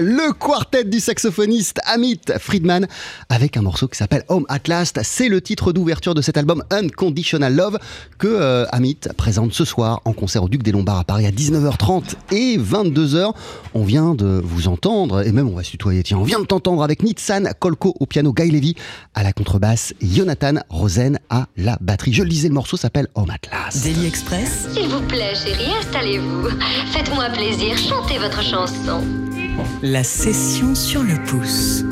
Le 0.00 0.32
quartet 0.32 0.84
du 0.84 1.00
saxophoniste 1.00 1.80
Amit 1.86 2.20
Friedman 2.38 2.86
avec 3.30 3.56
un 3.56 3.62
morceau 3.62 3.88
qui 3.88 3.96
s'appelle 3.96 4.24
Home 4.28 4.44
at 4.48 4.60
Last. 4.66 5.00
C'est 5.02 5.28
le 5.28 5.40
titre 5.40 5.72
d'ouverture 5.72 6.14
de 6.14 6.20
cet 6.20 6.36
album 6.36 6.62
Unconditional 6.70 7.54
Love 7.54 7.78
que 8.18 8.26
euh, 8.26 8.66
Amit 8.72 8.98
présente 9.16 9.54
ce 9.54 9.64
soir 9.64 10.02
en 10.04 10.12
concert 10.12 10.42
au 10.42 10.48
Duc 10.48 10.62
des 10.62 10.72
Lombards 10.72 10.98
à 10.98 11.04
Paris 11.04 11.26
à 11.26 11.30
19h30 11.30 12.14
et 12.32 12.58
22h. 12.58 13.32
On 13.74 13.84
vient 13.84 14.14
de 14.14 14.40
vous 14.44 14.68
entendre, 14.68 15.26
et 15.26 15.32
même 15.32 15.48
on 15.48 15.54
va 15.54 15.62
se 15.62 15.70
tutoyer, 15.70 16.02
tiens, 16.02 16.18
on 16.18 16.24
vient 16.24 16.40
de 16.40 16.46
t'entendre 16.46 16.82
avec 16.82 17.02
Nitsan 17.02 17.48
Kolko 17.58 17.94
au 17.98 18.06
piano, 18.06 18.32
Guy 18.32 18.50
Levy 18.50 18.74
à 19.14 19.22
la 19.22 19.32
contrebasse, 19.32 19.94
Jonathan 20.02 20.54
Rosen 20.68 21.18
à 21.30 21.46
la 21.56 21.78
batterie. 21.80 22.12
Je 22.12 22.22
le 22.22 22.28
disais, 22.28 22.48
le 22.48 22.54
morceau 22.54 22.76
s'appelle 22.76 23.06
Home 23.14 23.30
at 23.30 23.48
Last. 23.50 23.82
Daily 23.84 24.06
Express, 24.06 24.68
S'il 24.74 24.88
vous 24.88 25.00
plaît, 25.02 25.34
chérie, 25.34 25.72
installez-vous. 25.80 26.48
Faites-moi 26.92 27.30
plaisir, 27.30 27.76
chantez 27.78 28.18
votre 28.18 28.42
chanson. 28.42 29.00
La 29.82 30.04
session 30.04 30.74
sur 30.74 31.02
le 31.02 31.14
pouce. 31.26 31.84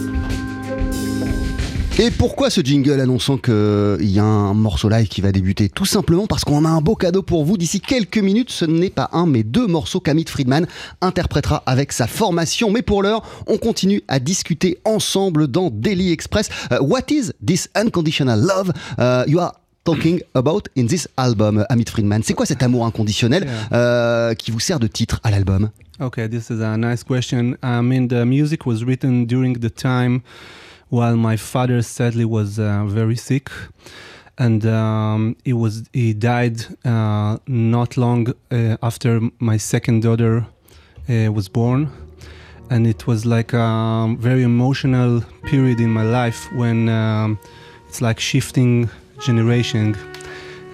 Et 1.97 2.11
pourquoi 2.11 2.51
ce 2.51 2.61
jingle 2.61 3.01
annonçant 3.01 3.39
qu'il 3.39 3.99
y 4.01 4.19
a 4.19 4.25
un 4.25 4.53
morceau 4.53 4.89
live 4.89 5.07
qui 5.07 5.21
va 5.21 5.31
débuter? 5.31 5.69
Tout 5.69 5.85
simplement 5.85 6.27
parce 6.27 6.43
qu'on 6.45 6.65
a 6.65 6.69
un 6.69 6.81
beau 6.81 6.97
cadeau 6.97 7.23
pour 7.23 7.45
vous. 7.45 7.57
D'ici 7.57 7.81
quelques 7.81 8.19
minutes, 8.19 8.51
ce 8.51 8.65
n'est 8.65 8.91
pas 8.91 9.11
un, 9.13 9.27
mais 9.27 9.45
deux 9.45 9.69
morceaux 9.69 10.01
qu'Amit 10.01 10.25
Friedman 10.27 10.67
interprétera 11.01 11.63
avec 11.67 11.93
sa 11.93 12.09
formation. 12.09 12.73
Mais 12.73 12.83
pour 12.83 13.05
l'heure, 13.05 13.23
on 13.47 13.59
continue 13.59 14.03
à 14.09 14.19
discuter 14.19 14.79
ensemble 14.85 15.47
dans 15.47 15.71
Daily 15.71 16.11
Express. 16.11 16.49
Uh, 16.73 16.79
what 16.81 17.11
is 17.11 17.31
this 17.45 17.69
unconditional 17.77 18.41
love 18.41 18.73
uh, 18.99 19.23
you 19.29 19.39
are 19.39 19.53
talking 19.85 20.21
about 20.35 20.69
in 20.77 20.87
this 20.87 21.07
album, 21.17 21.65
Amit 21.69 21.89
Friedman? 21.89 22.23
C'est 22.25 22.35
quoi 22.35 22.47
cet 22.47 22.65
amour 22.65 22.87
inconditionnel 22.87 23.47
euh, 23.73 24.35
qui 24.35 24.51
vous 24.51 24.59
sert 24.59 24.81
de 24.81 24.89
titre 24.89 25.21
à 25.23 25.31
l'album? 25.31 25.71
Okay, 26.01 26.27
this 26.27 26.51
is 26.51 26.61
a 26.61 26.77
nice 26.77 27.05
question. 27.05 27.57
I 27.63 27.81
mean, 27.81 28.09
the 28.09 28.27
music 28.27 28.67
was 28.67 28.85
written 28.85 29.27
during 29.27 29.53
the 29.53 29.71
time 29.71 30.25
while 30.89 31.17
my 31.17 31.37
father 31.37 31.83
sadly 31.83 32.25
was 32.25 32.59
uh, 32.59 32.85
very 32.87 33.15
sick, 33.15 33.49
and 34.37 34.67
um, 34.67 35.37
he 35.45 35.53
was 35.53 35.89
he 35.93 36.13
died 36.13 36.67
uh, 36.85 37.39
not 37.47 37.97
long 37.97 38.35
uh, 38.51 38.77
after 38.83 39.21
my 39.39 39.57
second 39.57 40.03
daughter 40.03 40.45
uh, 41.09 41.31
was 41.31 41.49
born, 41.49 41.93
and 42.71 42.89
it 42.89 43.07
was 43.07 43.25
like 43.25 43.53
a 43.53 44.17
very 44.19 44.43
emotional 44.43 45.21
period 45.45 45.79
in 45.79 45.91
my 45.91 46.03
life 46.03 46.53
when 46.55 46.89
um, 46.89 47.39
it's 47.89 48.01
like 48.01 48.19
shifting 48.19 48.91
generation. 49.25 49.97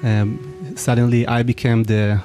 Um, 0.02 0.38
suddenly, 0.76 1.26
I 1.26 1.42
became 1.42 1.82
the 1.82 2.22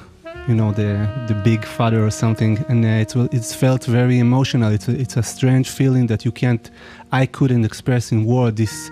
you 0.48 0.54
know 0.54 0.72
the 0.72 1.08
the 1.26 1.34
big 1.34 1.64
father 1.64 2.04
or 2.04 2.10
something 2.10 2.64
and 2.68 2.84
uh, 2.84 2.88
it 2.88 3.16
it's 3.32 3.54
felt 3.54 3.84
very 3.84 4.18
emotional. 4.18 4.72
It's 4.72 4.88
a, 4.88 4.92
it's 4.92 5.16
a 5.16 5.22
strange 5.22 5.68
feeling 5.68 6.06
that 6.06 6.24
you 6.24 6.32
can't 6.32 6.70
i 7.12 7.26
couldn't 7.26 7.64
express 7.64 8.12
in 8.12 8.24
word 8.24 8.56
this 8.56 8.90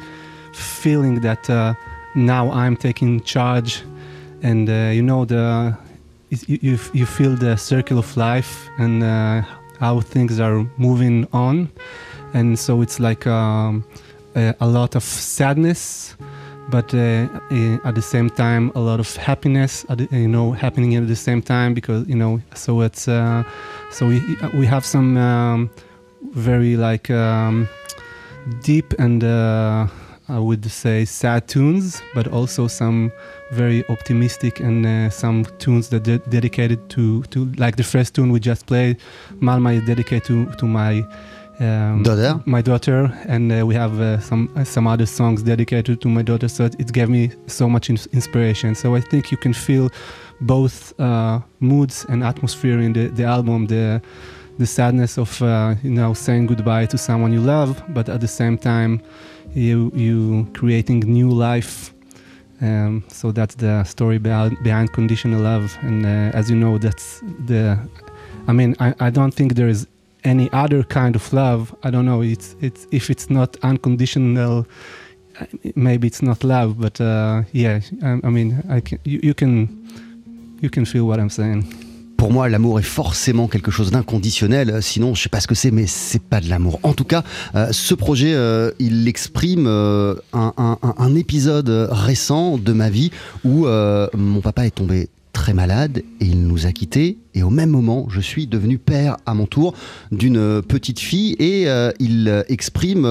feeling 0.52 1.20
that 1.20 1.48
uh, 1.50 1.74
now 2.14 2.50
i'm 2.50 2.76
taking 2.76 3.22
charge. 3.22 3.82
And 4.42 4.68
uh, 4.68 4.92
you 4.92 5.02
know 5.02 5.24
the 5.24 5.74
you 6.30 6.78
you 6.92 7.06
feel 7.06 7.36
the 7.36 7.56
circle 7.56 7.98
of 7.98 8.16
life 8.16 8.68
and 8.78 9.02
uh, 9.02 9.42
how 9.80 10.00
things 10.00 10.40
are 10.40 10.66
moving 10.76 11.26
on. 11.32 11.70
And 12.34 12.58
so 12.58 12.82
it's 12.82 12.98
like 12.98 13.26
um, 13.26 13.84
a, 14.34 14.54
a 14.60 14.66
lot 14.66 14.96
of 14.96 15.02
sadness 15.02 16.16
but 16.70 16.94
uh, 16.94 17.28
at 17.84 17.94
the 17.94 18.02
same 18.02 18.30
time 18.30 18.72
a 18.74 18.80
lot 18.80 19.00
of 19.00 19.16
happiness 19.16 19.84
you 20.10 20.28
know 20.28 20.52
happening 20.52 20.94
at 20.94 21.06
the 21.06 21.16
same 21.16 21.42
time 21.42 21.74
because 21.74 22.06
you 22.08 22.14
know 22.14 22.40
so 22.54 22.80
it's 22.80 23.08
uh, 23.08 23.42
so 23.90 24.06
we 24.06 24.20
we 24.54 24.66
have 24.66 24.84
some 24.84 25.16
um, 25.16 25.70
very 26.32 26.76
like 26.76 27.10
um, 27.10 27.68
deep 28.62 28.92
and 28.98 29.24
uh, 29.24 29.86
I 30.28 30.38
would 30.38 30.70
say 30.70 31.04
sad 31.04 31.48
tunes 31.48 32.02
but 32.14 32.26
also 32.28 32.66
some 32.66 33.12
very 33.52 33.86
optimistic 33.88 34.60
and 34.60 34.86
uh, 34.86 35.10
some 35.10 35.44
tunes 35.58 35.90
that 35.90 36.04
de- 36.04 36.18
dedicated 36.18 36.88
to 36.90 37.22
to 37.24 37.46
like 37.56 37.76
the 37.76 37.84
first 37.84 38.14
tune 38.14 38.32
we 38.32 38.40
just 38.40 38.66
played 38.66 38.98
Malma 39.40 39.76
is 39.76 39.84
dedicated 39.86 40.24
to 40.24 40.46
to 40.56 40.66
my 40.66 41.04
um, 41.64 42.02
Daughter? 42.02 42.40
my 42.46 42.62
daughter, 42.62 42.98
and 43.26 43.50
uh, 43.52 43.66
we 43.66 43.74
have 43.74 44.00
uh, 44.00 44.18
some 44.20 44.48
uh, 44.56 44.64
some 44.64 44.86
other 44.86 45.06
songs 45.06 45.42
dedicated 45.42 46.00
to 46.00 46.08
my 46.08 46.22
daughter. 46.22 46.48
So 46.48 46.64
it, 46.64 46.74
it 46.78 46.92
gave 46.92 47.08
me 47.08 47.30
so 47.46 47.68
much 47.68 47.90
ins- 47.90 48.08
inspiration. 48.12 48.74
So 48.74 48.94
I 48.94 49.00
think 49.00 49.30
you 49.32 49.38
can 49.38 49.52
feel 49.54 49.88
both 50.40 50.92
uh, 51.00 51.40
moods 51.60 52.06
and 52.08 52.22
atmosphere 52.22 52.80
in 52.80 52.92
the, 52.92 53.08
the 53.08 53.24
album. 53.24 53.66
The 53.66 54.00
the 54.58 54.66
sadness 54.66 55.18
of 55.18 55.40
uh, 55.42 55.74
you 55.82 55.90
know 55.90 56.14
saying 56.14 56.46
goodbye 56.46 56.86
to 56.86 56.98
someone 56.98 57.32
you 57.32 57.40
love, 57.40 57.82
but 57.88 58.08
at 58.08 58.20
the 58.20 58.28
same 58.28 58.56
time, 58.58 59.00
you 59.54 59.90
you 59.94 60.46
creating 60.54 61.00
new 61.00 61.30
life. 61.30 61.90
Um, 62.60 63.02
so 63.08 63.32
that's 63.32 63.56
the 63.56 63.82
story 63.84 64.18
behind, 64.18 64.56
behind 64.62 64.92
conditional 64.92 65.40
love, 65.42 65.76
and 65.82 66.06
uh, 66.06 66.38
as 66.38 66.48
you 66.50 66.56
know, 66.56 66.78
that's 66.78 67.20
the. 67.46 67.76
I 68.46 68.52
mean, 68.52 68.74
I, 68.78 68.94
I 69.00 69.10
don't 69.10 69.34
think 69.34 69.54
there 69.54 69.68
is 69.68 69.86
any 70.24 70.50
other 70.52 70.82
kind 70.82 71.14
of 71.14 71.32
love. 71.32 71.74
I 71.84 71.90
don't 71.90 72.06
know. 72.06 72.22
It's 72.22 72.56
it's 72.60 72.86
if 72.90 73.10
it's 73.10 73.30
not 73.30 73.56
unconditional, 73.62 74.66
maybe 75.74 76.06
it's 76.06 76.22
not 76.22 76.42
love. 76.44 76.78
But 76.78 77.00
uh, 77.00 77.42
yeah, 77.52 77.80
I, 78.02 78.30
mean, 78.30 78.62
I 78.68 78.80
can, 78.80 78.98
you, 79.04 79.34
can 79.34 79.68
you 80.60 80.70
can 80.70 80.84
feel 80.84 81.06
what 81.06 81.18
I'm 81.18 81.30
saying. 81.30 81.64
Pour 82.16 82.32
moi, 82.32 82.48
l'amour 82.48 82.78
est 82.78 82.84
forcément 82.84 83.48
quelque 83.48 83.70
chose 83.70 83.90
d'inconditionnel. 83.90 84.82
Sinon, 84.82 85.14
je 85.14 85.22
sais 85.22 85.28
pas 85.28 85.40
ce 85.40 85.46
que 85.46 85.54
c'est, 85.54 85.70
mais 85.70 85.86
c'est 85.86 86.22
pas 86.22 86.40
de 86.40 86.48
l'amour. 86.48 86.78
En 86.82 86.94
tout 86.94 87.04
cas, 87.04 87.22
euh, 87.54 87.68
ce 87.70 87.92
projet, 87.94 88.32
euh, 88.34 88.70
il 88.78 89.06
exprime 89.08 89.66
euh, 89.66 90.14
un, 90.32 91.14
épisode 91.16 91.68
récent 91.90 92.56
de 92.56 92.72
ma 92.72 92.88
vie 92.88 93.10
où 93.44 93.66
euh, 93.66 94.08
mon 94.16 94.40
papa 94.40 94.64
est 94.64 94.70
tombé 94.70 95.08
très 95.32 95.52
malade 95.52 95.98
et 96.20 96.24
il 96.24 96.46
nous 96.46 96.66
a 96.66 96.72
quittés. 96.72 97.18
Et 97.34 97.42
au 97.42 97.50
même 97.50 97.70
moment, 97.70 98.06
je 98.08 98.20
suis 98.20 98.46
devenu 98.46 98.78
père 98.78 99.16
à 99.26 99.34
mon 99.34 99.46
tour 99.46 99.74
d'une 100.12 100.36
euh, 100.36 100.62
petite 100.62 101.00
fille 101.00 101.34
et 101.38 101.68
euh, 101.68 101.90
il 101.98 102.28
euh, 102.28 102.42
exprime 102.48 103.06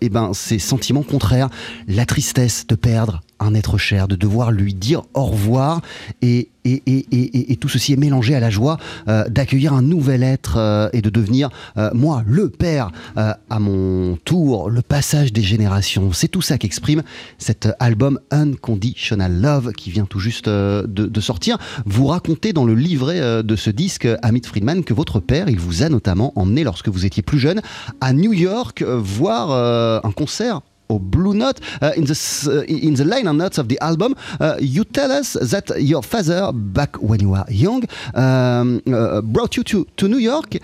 eh 0.00 0.08
ben, 0.08 0.32
ses 0.32 0.58
sentiments 0.58 1.02
contraires. 1.02 1.48
La 1.86 2.06
tristesse 2.06 2.66
de 2.66 2.74
perdre 2.74 3.22
un 3.38 3.52
être 3.52 3.76
cher, 3.76 4.08
de 4.08 4.16
devoir 4.16 4.50
lui 4.50 4.72
dire 4.72 5.02
au 5.12 5.24
revoir 5.26 5.82
et, 6.22 6.48
et, 6.64 6.82
et, 6.86 7.52
et, 7.52 7.56
tout 7.56 7.68
ceci 7.68 7.92
est 7.92 7.98
mélangé 7.98 8.34
à 8.34 8.40
la 8.40 8.48
joie 8.48 8.78
d'accueillir 9.06 9.74
un 9.74 9.82
nouvel 9.82 10.22
être 10.22 10.90
et 10.94 11.02
de 11.02 11.10
devenir, 11.10 11.50
moi, 11.92 12.24
le 12.26 12.48
père 12.48 12.90
à 13.14 13.60
mon 13.60 14.16
tour, 14.24 14.70
le 14.70 14.80
passage 14.80 15.34
des 15.34 15.42
générations. 15.42 16.12
C'est 16.14 16.28
tout 16.28 16.40
ça 16.40 16.56
qu'exprime 16.56 17.02
cet 17.36 17.68
album 17.78 18.18
Unconditional 18.30 19.38
Love 19.38 19.72
qui 19.72 19.90
vient 19.90 20.06
tout 20.06 20.18
juste 20.18 20.48
de, 20.48 20.86
de 20.86 21.20
sortir. 21.20 21.58
Vous 21.84 22.06
racontez 22.06 22.54
dans 22.54 22.64
le 22.64 22.74
livret 22.74 23.42
de 23.44 23.56
ce 23.56 23.65
disque, 23.70 24.08
Amit 24.22 24.42
Friedman, 24.46 24.84
que 24.84 24.94
votre 24.94 25.20
père, 25.20 25.48
il 25.48 25.58
vous 25.58 25.82
a 25.82 25.88
notamment 25.88 26.32
emmené 26.36 26.64
lorsque 26.64 26.88
vous 26.88 27.04
étiez 27.06 27.22
plus 27.22 27.38
jeune 27.38 27.60
à 28.00 28.12
New 28.12 28.32
York 28.32 28.82
euh, 28.82 28.98
voir 28.98 29.50
euh, 29.50 30.00
un 30.04 30.12
concert 30.12 30.60
au 30.88 30.98
Blue 31.00 31.34
Note. 31.36 31.58
Uh, 31.82 31.86
in 31.98 32.04
the 32.04 32.10
s- 32.12 32.48
in 32.68 32.94
the 32.94 33.00
liner 33.04 33.32
notes 33.32 33.58
of 33.58 33.66
the 33.66 33.76
album, 33.80 34.14
uh, 34.40 34.52
you 34.60 34.84
tell 34.84 35.10
us 35.10 35.36
that 35.50 35.64
your 35.78 36.04
father, 36.04 36.50
back 36.54 36.96
when 37.02 37.20
you 37.20 37.30
were 37.30 37.44
young, 37.50 37.82
um, 38.14 38.80
uh, 38.86 39.20
brought 39.20 39.56
you 39.56 39.64
to 39.64 39.84
to 39.96 40.06
New 40.06 40.18
York. 40.20 40.58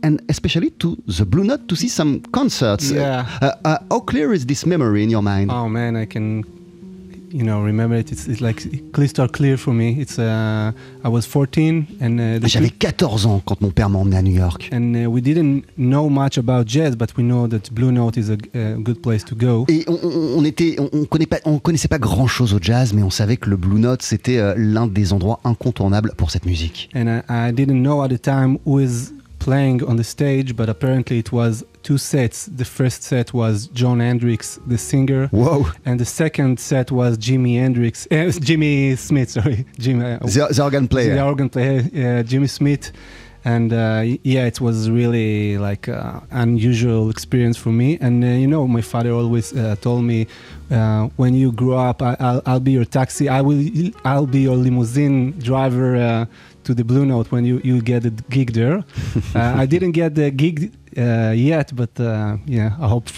And 0.00 0.22
especially 0.28 0.70
to 0.78 0.96
the 1.08 1.24
Blue 1.24 1.42
Note 1.42 1.66
to 1.66 1.74
see 1.74 1.88
some 1.88 2.20
concerts. 2.30 2.92
Yeah. 2.92 3.26
Uh, 3.42 3.50
uh, 3.64 3.78
how 3.90 3.98
clear 4.00 4.32
is 4.32 4.46
this 4.46 4.64
memory 4.64 5.02
in 5.02 5.10
your 5.10 5.22
mind? 5.22 5.50
Oh 5.50 5.68
man, 5.68 5.96
I 5.96 6.06
can, 6.06 6.44
you 7.30 7.42
know, 7.44 7.60
remember 7.62 7.96
it. 7.96 8.10
It's, 8.12 8.26
it's 8.26 8.40
like 8.40 8.92
crystal 8.92 9.28
clear 9.28 9.56
for 9.56 9.72
me. 9.72 9.96
It's 10.00 10.18
uh, 10.18 10.72
I 11.04 11.08
was 11.08 11.26
14 11.26 11.86
and 12.00 12.18
uh, 12.20 12.38
the 12.40 12.48
J'avais 12.48 12.70
14 12.70 13.26
ans 13.26 13.42
quand 13.44 13.60
mon 13.60 13.70
père 13.70 13.90
m'a 13.90 13.98
emmené 13.98 14.16
à 14.16 14.22
New 14.22 14.34
York. 14.36 14.68
and 14.72 14.94
uh, 14.94 15.08
we 15.10 15.20
didn't 15.20 15.62
know 15.76 16.08
much 16.08 16.38
about 16.38 16.64
jazz, 16.66 16.96
but 16.96 17.16
we 17.16 17.22
know 17.24 17.46
that 17.48 17.70
Blue 17.72 17.92
Note 17.92 18.16
is 18.16 18.30
a, 18.30 18.36
a 18.58 18.76
good 18.78 19.00
place 19.02 19.24
to 19.24 19.34
go. 19.34 19.64
Et 19.68 19.84
on, 19.88 19.98
on- 20.02 20.38
on 20.38 20.44
était, 20.44 20.76
on, 20.78 20.88
on 20.92 21.04
connaît 21.04 21.26
pas, 21.26 21.38
on 21.44 21.58
connaissait 21.58 21.88
pas 21.88 21.98
grand 21.98 22.26
chose 22.26 22.54
au 22.54 22.58
jazz, 22.60 22.92
mais 22.94 23.02
on 23.02 23.10
savait 23.10 23.36
que 23.36 23.50
le 23.50 23.56
Blue 23.56 23.78
Note 23.80 24.02
c'était 24.02 24.38
euh, 24.38 24.54
l'un 24.56 24.86
des 24.86 25.12
endroits 25.12 25.40
incontournables 25.44 26.12
pour 26.16 26.30
cette 26.30 26.46
musique. 26.46 26.88
And 26.94 27.06
I, 27.28 27.48
I 27.48 27.52
didn't 27.52 27.82
know 27.82 28.02
at 28.02 28.08
the 28.08 28.20
time 28.20 28.58
who 28.66 28.78
is 28.80 29.12
playing 29.38 29.82
on 29.86 29.96
the 29.96 30.02
stage, 30.02 30.54
but 30.56 30.68
apparently 30.68 31.18
it 31.18 31.32
was 31.32 31.64
two 31.88 31.98
sets. 31.98 32.38
The 32.60 32.64
first 32.78 33.00
set 33.10 33.28
was 33.32 33.54
John 33.80 33.98
Hendricks, 34.00 34.48
the 34.72 34.76
singer, 34.90 35.22
Whoa! 35.28 35.58
and 35.86 35.98
the 35.98 36.04
second 36.22 36.60
set 36.60 36.88
was 37.00 37.10
Jimi 37.26 37.54
Hendrix, 37.62 38.06
uh, 38.10 38.30
Jimmy 38.48 38.94
Smith. 38.96 39.30
Sorry, 39.38 39.64
Jimmy. 39.84 40.04
uh, 40.04 40.18
The, 40.34 40.48
the 40.56 40.62
organ 40.62 40.86
player. 40.92 41.14
The 41.14 41.24
organ 41.32 41.48
player, 41.48 42.22
Jimmy 42.30 42.46
Smith. 42.58 42.92
And 43.44 43.72
uh, 43.72 44.02
yeah, 44.34 44.44
it 44.52 44.60
was 44.60 44.90
really 44.90 45.56
like 45.68 45.88
uh, 45.88 46.20
unusual 46.30 47.08
experience 47.08 47.56
for 47.56 47.72
me. 47.80 47.88
And 48.06 48.16
uh, 48.22 48.26
you 48.42 48.48
know, 48.54 48.66
my 48.78 48.82
father 48.82 49.12
always 49.12 49.46
uh, 49.56 49.76
told 49.80 50.02
me, 50.12 50.26
uh, 50.70 51.08
"When 51.20 51.32
you 51.42 51.52
grow 51.52 51.78
up, 51.90 52.02
I, 52.02 52.12
I'll, 52.26 52.42
I'll 52.44 52.60
be 52.70 52.72
your 52.72 52.84
taxi. 52.98 53.24
I 53.28 53.40
will. 53.40 53.62
I'll 54.04 54.26
be 54.26 54.40
your 54.48 54.56
limousine 54.56 55.18
driver 55.38 55.90
uh, 55.96 56.26
to 56.64 56.74
the 56.74 56.84
Blue 56.84 57.06
Note 57.06 57.28
when 57.32 57.44
you 57.50 57.56
you 57.64 57.80
get 57.80 58.04
a 58.04 58.10
gig 58.10 58.52
there. 58.52 58.76
uh, 59.34 59.62
I 59.62 59.66
didn't 59.66 59.92
get 59.92 60.10
the 60.14 60.30
gig 60.30 60.72
yet, 60.98 61.74
but 61.74 61.98
yeah, 62.46 62.72
I 62.80 62.90
hope 62.90 63.10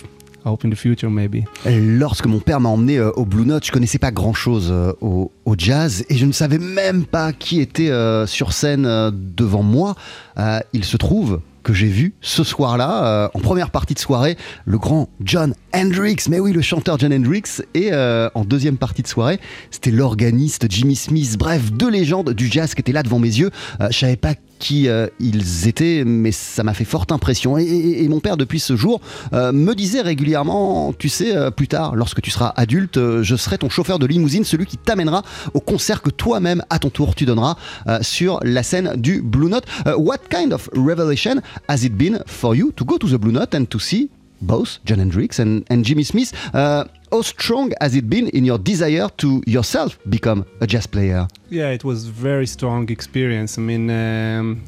I 0.44 0.48
hope 0.48 0.64
in 0.64 0.70
the 0.70 0.76
future 0.76 1.10
maybe. 1.10 1.44
Lorsque 1.66 2.26
mon 2.26 2.40
père 2.40 2.60
m'a 2.60 2.70
emmené 2.70 2.98
euh, 2.98 3.10
au 3.12 3.24
Blue 3.24 3.44
Note, 3.44 3.64
je 3.66 3.72
connaissais 3.72 3.98
pas 3.98 4.10
grand 4.10 4.32
chose 4.32 4.72
au, 5.00 5.30
au, 5.44 5.54
jazz 5.56 6.04
et 6.08 6.16
je 6.16 6.24
ne 6.24 6.32
savais 6.32 6.58
même 6.58 7.04
pas 7.04 7.32
qui 7.32 7.60
était 7.60 7.90
euh, 7.90 8.26
sur 8.26 8.52
scène 8.52 8.86
euh, 8.86 9.10
devant 9.12 9.62
moi. 9.62 9.94
Euh, 10.38 10.60
il 10.72 10.84
se 10.84 10.96
trouve 10.96 11.40
que 11.62 11.74
j'ai 11.74 11.88
vu 11.88 12.14
ce 12.20 12.42
soir-là, 12.42 13.04
euh, 13.04 13.28
en 13.34 13.40
première 13.40 13.70
partie 13.70 13.94
de 13.94 13.98
soirée, 13.98 14.36
le 14.64 14.78
grand 14.78 15.08
John 15.22 15.54
Hendrix. 15.74 16.16
Mais 16.28 16.40
oui, 16.40 16.52
le 16.52 16.62
chanteur 16.62 16.98
John 16.98 17.12
Hendrix. 17.12 17.62
Et 17.74 17.90
euh, 17.92 18.30
en 18.34 18.44
deuxième 18.44 18.78
partie 18.78 19.02
de 19.02 19.08
soirée, 19.08 19.40
c'était 19.70 19.90
l'organiste 19.90 20.66
Jimmy 20.70 20.96
Smith. 20.96 21.36
Bref, 21.38 21.72
deux 21.72 21.90
légendes 21.90 22.32
du 22.32 22.50
jazz 22.50 22.74
qui 22.74 22.80
étaient 22.80 22.92
là 22.92 23.02
devant 23.02 23.18
mes 23.18 23.28
yeux. 23.28 23.50
Euh, 23.80 23.88
je 23.90 23.98
savais 23.98 24.16
pas 24.16 24.34
qui 24.60 24.88
euh, 24.88 25.08
ils 25.18 25.66
étaient, 25.66 26.04
mais 26.06 26.30
ça 26.30 26.62
m'a 26.62 26.74
fait 26.74 26.84
forte 26.84 27.10
impression. 27.10 27.58
Et, 27.58 28.06
mon 28.08 28.20
père, 28.20 28.36
depuis 28.36 28.60
ce 28.60 28.76
jour, 28.76 29.00
euh, 29.32 29.50
me 29.50 29.74
disait 29.74 30.02
régulièrement, 30.02 30.92
tu 30.92 31.08
sais, 31.08 31.34
euh, 31.34 31.50
plus 31.50 31.66
tard, 31.66 31.96
lorsque 31.96 32.20
tu 32.20 32.30
seras 32.30 32.52
adulte, 32.56 33.00
je 33.22 33.36
serai 33.36 33.58
ton 33.58 33.68
chauffeur 33.68 33.98
de 33.98 34.06
limousine, 34.06 34.44
celui 34.44 34.66
qui 34.66 34.76
t'amènera 34.76 35.22
au 35.54 35.60
concert 35.60 36.02
que 36.02 36.10
toi-même, 36.10 36.62
à 36.70 36.78
ton 36.78 36.90
tour, 36.90 37.14
tu 37.14 37.24
donneras 37.24 37.56
sur 38.02 38.38
la 38.42 38.62
scène 38.62 38.94
du 38.96 39.22
Blue 39.22 39.48
Note. 39.48 39.64
What 39.96 40.18
kind 40.28 40.52
of 40.52 40.68
revelation 40.74 41.40
has 41.68 41.84
it 41.84 41.96
been 41.96 42.22
for 42.26 42.54
you 42.54 42.70
to 42.72 42.84
go 42.84 42.98
to 42.98 43.08
the 43.08 43.18
Blue 43.18 43.32
Note 43.32 43.54
and 43.54 43.64
to 43.64 43.78
see 43.78 44.10
both 44.40 44.78
John 44.84 44.98
Hendrix 44.98 45.38
and, 45.38 45.66
and 45.70 45.84
Jimmy 45.84 46.02
Smith? 46.02 46.32
Uh, 46.54 46.84
how 47.10 47.22
strong 47.22 47.72
has 47.80 47.94
it 47.94 48.08
been 48.08 48.28
in 48.28 48.44
your 48.44 48.58
desire 48.58 49.08
to 49.18 49.42
yourself 49.46 49.98
become 50.08 50.44
a 50.60 50.66
jazz 50.66 50.86
player? 50.86 51.26
Yeah, 51.48 51.70
it 51.70 51.84
was 51.84 52.06
very 52.06 52.46
strong 52.46 52.88
experience. 52.90 53.58
I 53.58 53.62
mean, 53.62 53.90
um, 53.90 54.62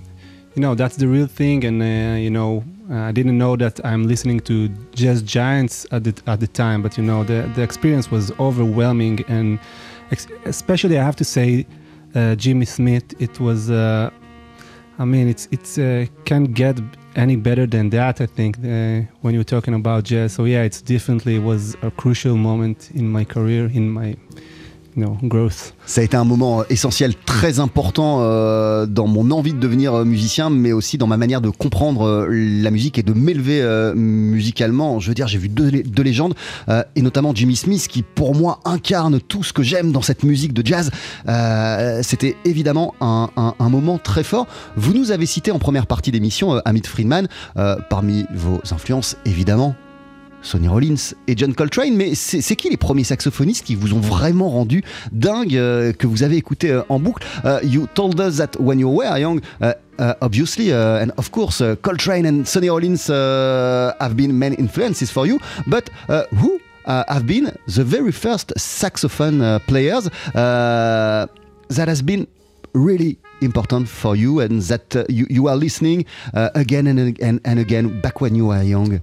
you 0.54 0.62
know, 0.62 0.74
that's 0.74 0.96
the 0.96 1.08
real 1.08 1.26
thing, 1.26 1.64
and 1.64 1.80
uh, 1.80 2.16
you 2.16 2.30
know, 2.30 2.64
uh, 2.90 3.08
I 3.08 3.12
didn't 3.12 3.38
know 3.38 3.56
that 3.56 3.80
I'm 3.84 4.06
listening 4.06 4.40
to 4.40 4.68
jazz 4.94 5.22
giants 5.22 5.86
at 5.92 6.04
the 6.04 6.14
at 6.26 6.40
the 6.40 6.46
time, 6.46 6.82
but 6.82 6.98
you 6.98 7.04
know, 7.04 7.24
the 7.24 7.50
the 7.54 7.62
experience 7.62 8.10
was 8.10 8.32
overwhelming, 8.38 9.24
and 9.28 9.58
especially 10.44 10.98
I 10.98 11.04
have 11.04 11.16
to 11.16 11.24
say, 11.24 11.66
uh, 12.14 12.34
Jimmy 12.34 12.66
Smith. 12.66 13.14
It 13.20 13.40
was, 13.40 13.70
uh, 13.70 14.10
I 14.98 15.04
mean, 15.04 15.28
it's 15.28 15.48
it's 15.50 15.78
uh, 15.78 16.06
can't 16.24 16.52
get 16.52 16.78
any 17.16 17.36
better 17.36 17.66
than 17.66 17.90
that. 17.90 18.20
I 18.20 18.26
think 18.26 18.58
uh, 18.58 19.08
when 19.20 19.34
you're 19.34 19.44
talking 19.44 19.74
about 19.74 20.04
jazz. 20.04 20.32
So 20.32 20.44
yeah, 20.44 20.62
it's 20.62 20.80
definitely 20.80 21.38
was 21.38 21.76
a 21.82 21.90
crucial 21.90 22.36
moment 22.36 22.90
in 22.92 23.08
my 23.10 23.24
career, 23.24 23.66
in 23.66 23.90
my 23.90 24.16
know 24.96 25.16
growth. 25.22 25.74
Ça 25.86 26.00
a 26.00 26.04
été 26.04 26.16
un 26.16 26.24
moment 26.24 26.64
essentiel, 26.70 27.14
très 27.14 27.60
important 27.60 28.18
euh, 28.20 28.86
dans 28.86 29.06
mon 29.06 29.30
envie 29.30 29.52
de 29.52 29.58
devenir 29.58 29.94
euh, 29.94 30.04
musicien, 30.04 30.50
mais 30.50 30.72
aussi 30.72 30.98
dans 30.98 31.06
ma 31.06 31.16
manière 31.16 31.40
de 31.40 31.50
comprendre 31.50 32.02
euh, 32.06 32.26
la 32.30 32.70
musique 32.70 32.98
et 32.98 33.02
de 33.02 33.12
m'élever 33.12 33.60
euh, 33.62 33.94
musicalement. 33.94 35.00
Je 35.00 35.08
veux 35.08 35.14
dire, 35.14 35.26
j'ai 35.28 35.38
vu 35.38 35.48
deux, 35.48 35.68
lé- 35.68 35.82
deux 35.82 36.02
légendes, 36.02 36.34
euh, 36.68 36.82
et 36.96 37.02
notamment 37.02 37.34
Jimmy 37.34 37.56
Smith, 37.56 37.86
qui 37.88 38.02
pour 38.02 38.34
moi 38.34 38.60
incarne 38.64 39.20
tout 39.20 39.42
ce 39.42 39.52
que 39.52 39.62
j'aime 39.62 39.92
dans 39.92 40.02
cette 40.02 40.22
musique 40.22 40.52
de 40.52 40.64
jazz. 40.66 40.90
Euh, 41.28 42.00
C'était 42.02 42.36
évidemment 42.44 42.94
un, 43.00 43.28
un- 43.36 43.68
moment 43.68 43.96
très 43.98 44.22
fort. 44.22 44.46
Vous 44.76 44.92
nous 44.92 45.10
avez 45.12 45.24
cité 45.26 45.50
en 45.50 45.58
première 45.58 45.86
partie 45.86 46.10
d'émission 46.10 46.54
euh, 46.54 46.60
Amit 46.66 46.82
Friedman, 46.86 47.26
euh, 47.56 47.76
parmi 47.88 48.26
vos 48.34 48.60
influences, 48.70 49.16
évidemment. 49.24 49.74
Sonny 50.42 50.68
Rollins 50.68 51.14
et 51.28 51.36
John 51.36 51.54
Coltrane, 51.54 51.94
mais 51.94 52.14
c'est 52.14 52.56
qui 52.56 52.68
les 52.68 52.76
premiers 52.76 53.04
saxophonistes 53.04 53.64
qui 53.64 53.74
vous 53.74 53.94
ont 53.94 54.00
vraiment 54.00 54.50
rendu 54.50 54.82
dingue, 55.12 55.56
euh, 55.56 55.92
que 55.92 56.06
vous 56.06 56.22
avez 56.22 56.36
écouté 56.36 56.70
euh, 56.70 56.82
en 56.88 56.98
boucle? 56.98 57.24
Uh, 57.44 57.64
You 57.64 57.86
told 57.94 58.20
us 58.20 58.36
that 58.36 58.58
when 58.58 58.78
you 58.78 58.88
were 58.88 59.18
young, 59.18 59.40
uh, 59.60 59.72
uh, 59.98 60.14
obviously, 60.20 60.72
uh, 60.72 61.02
and 61.02 61.10
of 61.16 61.30
course, 61.30 61.60
uh, 61.60 61.76
Coltrane 61.82 62.26
and 62.26 62.44
Sonny 62.44 62.68
Rollins 62.68 63.06
have 63.08 64.16
been 64.16 64.32
main 64.32 64.54
influences 64.54 65.10
for 65.10 65.26
you, 65.26 65.38
but 65.66 65.90
who 66.32 66.60
have 66.86 67.26
been 67.26 67.52
the 67.66 67.84
very 67.84 68.12
first 68.12 68.52
saxophone 68.58 69.60
players 69.66 70.08
that 70.34 71.28
has 71.88 72.02
been 72.02 72.26
really 72.74 73.18
important 73.40 73.88
for 73.88 74.16
you 74.16 74.40
and 74.40 74.62
that 74.62 75.06
you, 75.08 75.46
are 75.46 75.56
listening 75.56 76.04
again 76.32 76.86
and, 76.86 77.18
and, 77.20 77.40
and 77.44 77.58
again 77.58 78.00
back 78.00 78.20
when 78.20 78.34
you 78.34 78.46
were 78.46 78.62
young? 78.62 79.00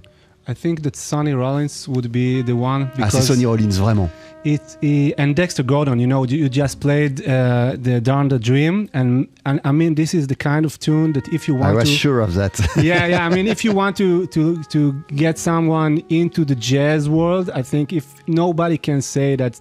I 0.50 0.54
think 0.54 0.82
that 0.82 0.96
Sonny 0.96 1.32
Rollins 1.32 1.86
would 1.88 2.10
be 2.10 2.42
the 2.42 2.54
one 2.56 2.82
Ah, 2.82 3.08
c'est 3.08 3.18
because 3.18 3.26
Sonny 3.28 3.44
Rollins, 3.46 3.78
vraiment. 3.78 4.08
it, 4.44 4.60
he- 4.80 5.14
and 5.16 5.36
Dexter 5.36 5.62
Gordon. 5.62 6.00
You 6.00 6.08
know, 6.08 6.24
you 6.24 6.48
just 6.48 6.80
played 6.80 7.20
uh, 7.20 7.76
the 7.86 8.00
Darn 8.00 8.28
the 8.28 8.38
Dream, 8.38 8.88
and 8.92 9.28
and 9.44 9.60
I 9.64 9.70
mean, 9.70 9.94
this 9.94 10.12
is 10.12 10.26
the 10.26 10.34
kind 10.34 10.64
of 10.64 10.76
tune 10.78 11.12
that 11.12 11.28
if 11.32 11.46
you 11.46 11.54
want, 11.54 11.70
I 11.70 11.74
was 11.74 11.88
to, 11.88 11.96
sure 11.96 12.20
of 12.20 12.34
that. 12.34 12.54
yeah, 12.82 13.06
yeah. 13.06 13.26
I 13.26 13.30
mean, 13.34 13.46
if 13.46 13.64
you 13.64 13.72
want 13.72 13.96
to 13.98 14.26
to 14.28 14.42
to 14.74 14.80
get 15.14 15.38
someone 15.38 16.02
into 16.08 16.44
the 16.44 16.56
jazz 16.56 17.08
world, 17.08 17.48
I 17.54 17.62
think 17.62 17.92
if 17.92 18.06
nobody 18.26 18.76
can 18.78 19.02
say 19.02 19.36
that 19.36 19.60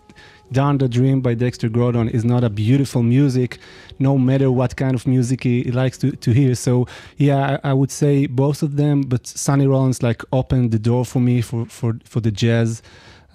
Darn 0.52 0.78
the 0.78 0.88
Dream 0.88 1.22
by 1.22 1.34
Dexter 1.36 1.70
Gordon 1.70 2.10
is 2.10 2.26
not 2.26 2.44
a 2.44 2.50
beautiful 2.50 3.04
music, 3.04 3.60
no 4.00 4.18
matter 4.18 4.52
what 4.52 4.76
kind 4.76 4.96
of 4.96 5.06
music 5.06 5.44
he, 5.44 5.64
he 5.64 5.72
likes 5.72 5.98
to, 6.00 6.12
to 6.12 6.32
hear. 6.32 6.56
So 6.56 6.88
yeah, 7.18 7.60
I, 7.64 7.70
I 7.70 7.74
would 7.74 7.92
say 7.92 8.26
both 8.26 8.64
of 8.64 8.76
them, 8.76 9.02
but 9.02 9.28
Sonny 9.28 9.68
Rollins 9.68 10.02
like 10.02 10.24
opened 10.32 10.72
the 10.72 10.80
door 10.80 11.06
for 11.06 11.20
me 11.20 11.42
for 11.42 11.66
for 11.66 12.00
for 12.04 12.20
the 12.20 12.32
jazz. 12.32 12.82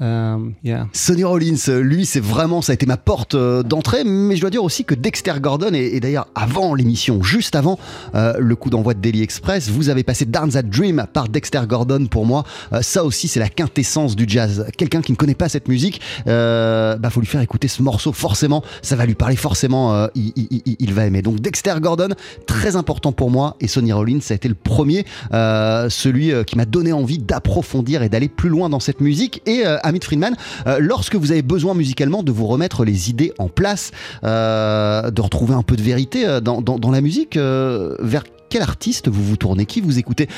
Yeah. 0.01 0.89
Sonny 0.93 1.25
Rollins, 1.25 1.55
euh, 1.69 1.81
lui, 1.81 2.05
c'est 2.05 2.21
vraiment, 2.21 2.63
ça 2.63 2.73
a 2.73 2.75
été 2.75 2.85
ma 2.85 2.97
porte 2.97 3.35
euh, 3.35 3.63
d'entrée, 3.63 4.03
mais 4.05 4.35
je 4.37 4.41
dois 4.41 4.51
dire 4.51 4.65
aussi 4.65 4.85
que 4.85 4.95
Dexter 4.95 5.35
Gordon, 5.41 5.73
et, 5.73 6.01
d'ailleurs 6.01 6.27
avant 6.35 6.75
l'émission, 6.75 7.23
juste 7.23 7.55
avant 7.55 7.79
euh, 8.15 8.35
le 8.39 8.57
coup 8.57 8.71
d'envoi 8.71 8.95
de 8.95 9.01
Daily 9.01 9.23
Express, 9.23 9.69
vous 9.71 9.89
avez 9.91 10.03
passé 10.03 10.25
Darn 10.25 10.51
That 10.51 10.63
Dream 10.65 11.07
par 11.13 11.29
Dexter 11.29 11.61
Gordon 11.69 12.07
pour 12.07 12.27
moi. 12.27 12.45
Euh, 12.73 12.83
ça 12.83 13.05
aussi, 13.05 13.29
c'est 13.29 13.41
la 13.41 13.49
quintessence 13.49 14.17
du 14.17 14.25
jazz. 14.27 14.67
Quelqu'un 14.77 15.01
qui 15.01 15.13
ne 15.13 15.17
connaît 15.17 15.35
pas 15.35 15.49
cette 15.49 15.69
musique, 15.69 16.01
euh, 16.27 16.97
bah 16.97 17.11
faut 17.11 17.21
lui 17.21 17.27
faire 17.27 17.41
écouter 17.41 17.69
ce 17.69 17.83
morceau, 17.83 18.13
forcément, 18.13 18.63
ça 18.83 18.97
va 18.97 19.07
lui 19.07 19.15
parler, 19.15 19.37
forcément, 19.37 19.95
euh, 19.95 20.07
il, 20.15 20.33
il- 20.79 20.93
va 20.95 21.07
aimer. 21.07 21.23
Donc 21.23 21.41
Dexter 21.41 21.75
Gordon, 21.81 22.09
très 22.47 22.77
important 22.77 23.13
pour 23.13 23.31
moi, 23.31 23.57
et 23.61 23.69
Sonny 23.69 23.93
Rollins, 23.93 24.21
ça 24.21 24.35
a 24.35 24.37
été 24.37 24.49
le 24.49 24.55
premier, 24.55 25.05
euh, 25.33 25.89
celui 25.89 26.33
euh, 26.33 26.45
qui 26.45 26.57
m'a 26.57 26.67
donné 26.67 26.93
envie 26.93 27.19
d'approfondir 27.19 28.03
et 28.03 28.09
d'aller 28.09 28.29
plus 28.29 28.49
loin 28.49 28.69
dans 28.69 28.81
cette 28.81 29.01
musique. 29.01 29.43
Et 29.47 29.67
euh, 29.67 29.77
Amit 29.85 30.01
Friedman, 30.03 30.37
euh, 30.67 30.79
lorsque 30.81 31.15
vous 31.15 31.31
avez 31.31 31.43
besoin 31.43 31.75
musicalement 31.75 32.23
de 32.23 32.33
vous 32.33 32.47
remettre 32.47 32.85
les 32.85 33.11
idées 33.11 33.33
en 33.39 33.49
place, 33.49 33.93
euh, 34.25 35.11
de 35.11 35.21
retrouver 35.21 35.55
un 35.55 35.63
peu 35.63 35.77
de 35.77 35.83
vérité 35.83 36.27
euh, 36.27 36.41
dans, 36.41 36.91
la 36.91 37.01
musique, 37.01 37.37
vers 37.37 38.25
quel 38.49 38.63
artiste 38.63 39.09
vous 39.09 39.23
vous 39.23 39.37
tournez? 39.37 39.67
Qui 39.67 39.81
vous 39.81 39.99
écoutez? 39.99 40.29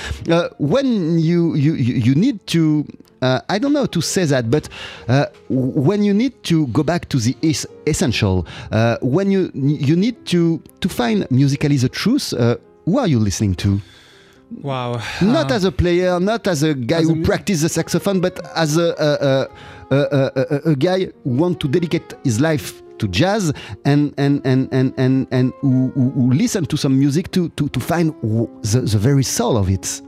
When 0.58 1.18
you, 1.18 1.54
you, 1.56 1.74
you 1.76 2.14
need 2.14 2.38
to, 2.46 2.84
uh, 3.22 3.40
I 3.48 3.58
don't 3.58 3.72
know 3.72 3.86
to 3.86 4.00
say 4.00 4.26
that, 4.26 4.44
but 4.44 4.68
uh, 5.08 5.26
when 5.48 6.02
you 6.02 6.14
need 6.14 6.32
to 6.44 6.66
go 6.68 6.82
back 6.82 7.08
to 7.08 7.18
the 7.18 7.36
es- 7.42 7.66
essential, 7.86 8.44
uh, 8.72 8.96
when 9.02 9.30
you 9.30 9.50
you 9.54 9.96
need 9.96 10.24
to 10.26 10.60
to 10.80 10.88
find 10.88 11.26
musically 11.30 11.76
the 11.76 11.88
truth, 11.88 12.32
uh, 12.34 12.56
who 12.84 12.98
are 12.98 13.08
you 13.08 13.18
listening 13.18 13.54
to? 13.56 13.80
Wow. 14.62 15.02
not 15.20 15.50
as 15.50 15.64
a 15.64 15.72
player, 15.72 16.20
not 16.20 16.46
as 16.46 16.62
a 16.62 16.74
guy 16.74 17.00
as 17.00 17.08
who 17.08 17.24
practices 17.24 17.62
the 17.62 17.68
saxophone, 17.68 18.20
but 18.20 18.38
as 18.56 18.76
a 18.76 19.48
a, 19.90 19.94
a, 19.94 20.70
a, 20.70 20.76
guy 20.76 21.06
who 21.24 21.30
want 21.30 21.60
to 21.60 21.68
dedicate 21.68 22.14
his 22.24 22.40
life 22.40 22.82
to 22.98 23.08
jazz 23.08 23.52
and 23.84 24.14
and 24.16 24.40
and 24.46 24.68
and 24.72 24.94
and, 24.96 25.26
and 25.30 25.52
who, 25.60 25.90
who, 25.94 26.32
listen 26.32 26.64
to 26.66 26.76
some 26.76 26.98
music 26.98 27.30
to 27.32 27.48
to, 27.50 27.68
to 27.68 27.80
find 27.80 28.14
the, 28.22 28.80
the 28.80 28.98
very 28.98 29.22
soul 29.22 29.56
of 29.56 29.68
it. 29.68 30.00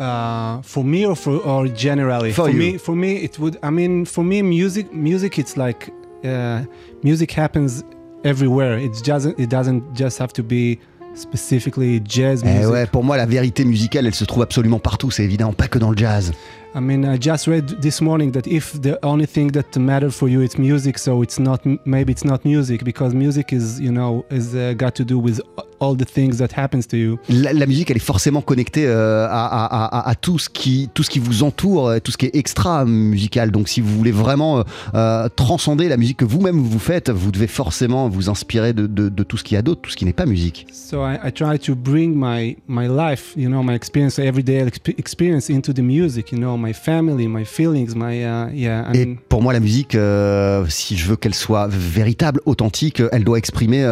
uh, 0.00 0.62
for 0.62 0.82
me 0.82 1.04
or 1.06 1.14
for 1.14 1.36
or 1.44 1.68
generally 1.68 2.32
For 2.32 2.48
you. 2.48 2.58
me 2.58 2.78
for 2.78 2.96
me 2.96 3.16
it 3.18 3.38
would 3.38 3.58
i 3.62 3.70
mean 3.70 4.06
for 4.06 4.24
me 4.24 4.40
music 4.42 4.92
music 4.92 5.38
it's 5.38 5.56
like 5.56 5.90
uh, 6.24 6.64
music 7.02 7.30
happens 7.30 7.84
everywhere 8.24 8.78
it 8.78 8.94
doesn't 9.04 9.38
it 9.38 9.50
doesn't 9.50 9.94
just 9.94 10.18
have 10.18 10.32
to 10.32 10.42
be 10.42 10.78
specifically 11.14 12.00
jazz 12.06 12.42
Eh 12.44 12.48
music 12.48 12.70
ouais, 12.70 12.86
pour 12.86 13.04
moi, 13.04 13.16
la 13.16 13.26
vérité 13.26 13.64
musicale, 13.64 14.06
elle 14.06 14.14
se 14.14 14.24
trouve 14.24 14.42
absolument 14.42 14.78
partout, 14.78 15.10
c'est 15.10 15.24
évident, 15.24 15.52
pas 15.52 15.68
que 15.68 15.78
dans 15.78 15.90
le 15.90 15.96
jazz. 15.96 16.32
i 16.72 16.78
mean 16.80 17.02
i 17.04 17.18
just 17.20 17.48
read 17.48 17.80
this 17.80 18.00
morning 18.00 18.30
that 18.30 18.46
if 18.46 18.80
the 18.80 18.96
only 19.02 19.26
thing 19.26 19.50
that 19.50 19.76
matters 19.76 20.12
for 20.12 20.28
you 20.28 20.40
is 20.40 20.56
music 20.56 20.98
so 20.98 21.20
it's 21.20 21.40
not 21.40 21.60
maybe 21.84 22.12
it's 22.12 22.24
not 22.24 22.44
music 22.44 22.84
because 22.84 23.12
music 23.12 23.52
is 23.52 23.80
you 23.80 23.90
know 23.90 24.24
is 24.30 24.54
uh, 24.54 24.72
got 24.76 24.94
to 24.94 25.04
do 25.04 25.18
with 25.18 25.40
all 25.80 25.96
the 25.96 26.04
things 26.04 26.36
that 26.38 26.48
happens 26.56 26.82
to 26.88 26.96
you 26.96 27.18
La, 27.28 27.52
la 27.52 27.66
musique, 27.66 27.90
elle 27.90 27.96
est 27.96 28.00
forcément 28.00 28.40
connectée 28.42 28.86
euh, 28.86 29.26
à, 29.26 29.46
à- 29.46 29.84
à- 29.98 30.08
à 30.10 30.14
tout, 30.14 30.38
ce 30.38 30.48
qui, 30.48 30.88
tout 30.94 31.02
ce 31.02 31.10
qui 31.10 31.18
vous 31.18 31.42
entoure, 31.42 31.92
tout 32.02 32.12
ce 32.12 32.16
qui 32.16 32.26
est 32.26 32.36
extra 32.36 32.84
musical. 32.84 33.50
Donc, 33.50 33.68
si 33.68 33.80
vous 33.80 33.96
voulez 33.96 34.10
vraiment 34.12 34.58
euh, 34.58 34.62
euh, 34.94 35.28
transcender 35.34 35.88
la 35.88 35.96
musique 35.96 36.18
que 36.18 36.24
vous-même 36.24 36.58
vous 36.60 36.78
faites, 36.78 37.10
vous 37.10 37.30
devez 37.32 37.46
forcément 37.46 38.08
vous 38.08 38.28
inspirer 38.30 38.72
de, 38.72 38.86
de- 38.86 39.08
de 39.08 39.22
tout 39.22 39.36
ce 39.36 39.44
qu'il 39.44 39.54
y 39.54 39.58
a 39.58 39.62
d'autre, 39.62 39.80
tout 39.82 39.90
ce 39.90 39.96
qui 39.96 40.04
n'est 40.04 40.12
pas 40.12 40.26
musique. 40.26 40.66
So 40.72 41.04
I, 41.06 41.16
I 41.24 41.32
try 41.32 41.58
to 41.60 41.74
bring 41.74 42.14
my 42.14 42.56
my 42.68 42.86
life, 42.88 43.32
you 43.36 43.48
know, 43.48 43.62
my 43.62 43.74
experience, 43.74 44.18
everyday 44.18 44.64
exp- 44.64 44.98
experience 44.98 45.48
into 45.50 45.72
the 45.72 45.80
music. 45.80 46.32
You 46.32 46.38
know, 46.38 46.56
my 46.56 46.72
family, 46.72 47.26
my 47.28 47.44
feelings, 47.44 47.94
my 47.94 48.22
uh, 48.24 48.50
yeah. 48.54 48.88
Et 48.94 49.06
pour 49.28 49.42
moi, 49.42 49.52
la 49.52 49.60
musique, 49.60 49.94
euh, 49.94 50.64
si 50.68 50.96
je 50.96 51.06
veux 51.06 51.16
qu'elle 51.16 51.34
soit 51.34 51.68
véritable, 51.68 52.40
authentique, 52.46 53.02
elle 53.12 53.24
doit 53.24 53.38
exprimer 53.38 53.82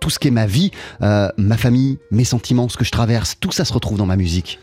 tout 0.00 0.10
ce 0.10 0.18
qui 0.18 0.28
est 0.28 0.32
ma 0.32 0.46
vie, 0.46 0.70
euh, 1.02 1.28
ma 1.36 1.56
famille, 1.56 1.98
mes 2.10 2.24
sentiments, 2.24 2.68
ce 2.68 2.76
que 2.76 2.84
je 2.84 2.90
traverse, 2.90 3.36
tout 3.38 3.52
ça 3.52 3.64
se 3.64 3.72
retrouve 3.72 3.98
dans 3.98 4.06
ma 4.06 4.16
musique. 4.16 4.58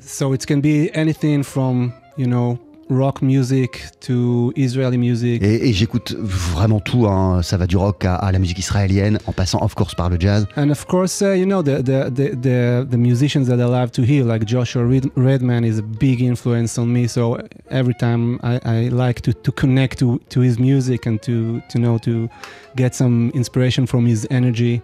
So 0.00 0.34
it 0.34 0.46
can 0.46 0.58
be 0.58 0.90
anything 0.94 1.42
from, 1.42 1.92
you 2.16 2.26
know, 2.26 2.58
rock 2.88 3.22
music 3.22 3.82
to 4.00 4.52
Israeli 4.56 4.98
music. 4.98 5.42
Et, 5.42 5.68
et 5.68 5.72
j'écoute 5.72 6.14
vraiment 6.18 6.80
tout, 6.80 7.06
hein. 7.06 7.42
ça 7.42 7.56
va 7.56 7.66
du 7.66 7.76
rock 7.76 8.04
à, 8.04 8.14
à 8.14 8.32
la 8.32 8.38
musique 8.38 8.58
israélienne, 8.58 9.18
en 9.26 9.32
passant 9.32 9.62
of 9.62 9.74
course 9.74 9.94
par 9.94 10.08
le 10.08 10.18
jazz. 10.18 10.46
And 10.56 10.70
of 10.70 10.86
course, 10.86 11.22
uh, 11.22 11.34
you 11.34 11.46
know, 11.46 11.62
the, 11.62 11.82
the, 11.82 12.10
the, 12.10 12.36
the, 12.40 12.86
the 12.88 12.96
musicians 12.96 13.46
that 13.46 13.58
I 13.58 13.64
love 13.64 13.90
to 13.92 14.02
hear, 14.02 14.24
like 14.24 14.44
Joshua 14.46 14.84
Red- 14.84 15.10
Redman, 15.16 15.64
is 15.64 15.78
a 15.78 15.82
big 15.82 16.20
influence 16.20 16.78
on 16.78 16.86
me. 16.86 17.08
So 17.08 17.38
every 17.70 17.94
time 17.94 18.38
I, 18.42 18.60
I 18.64 18.88
like 18.88 19.22
to, 19.22 19.32
to 19.32 19.52
connect 19.52 19.98
to, 19.98 20.20
to 20.30 20.40
his 20.40 20.58
music 20.58 21.06
and 21.06 21.20
to, 21.22 21.60
to 21.70 21.78
know, 21.78 21.98
to 21.98 22.28
get 22.76 22.94
some 22.94 23.30
inspiration 23.34 23.86
from 23.86 24.06
his 24.06 24.26
energy 24.30 24.80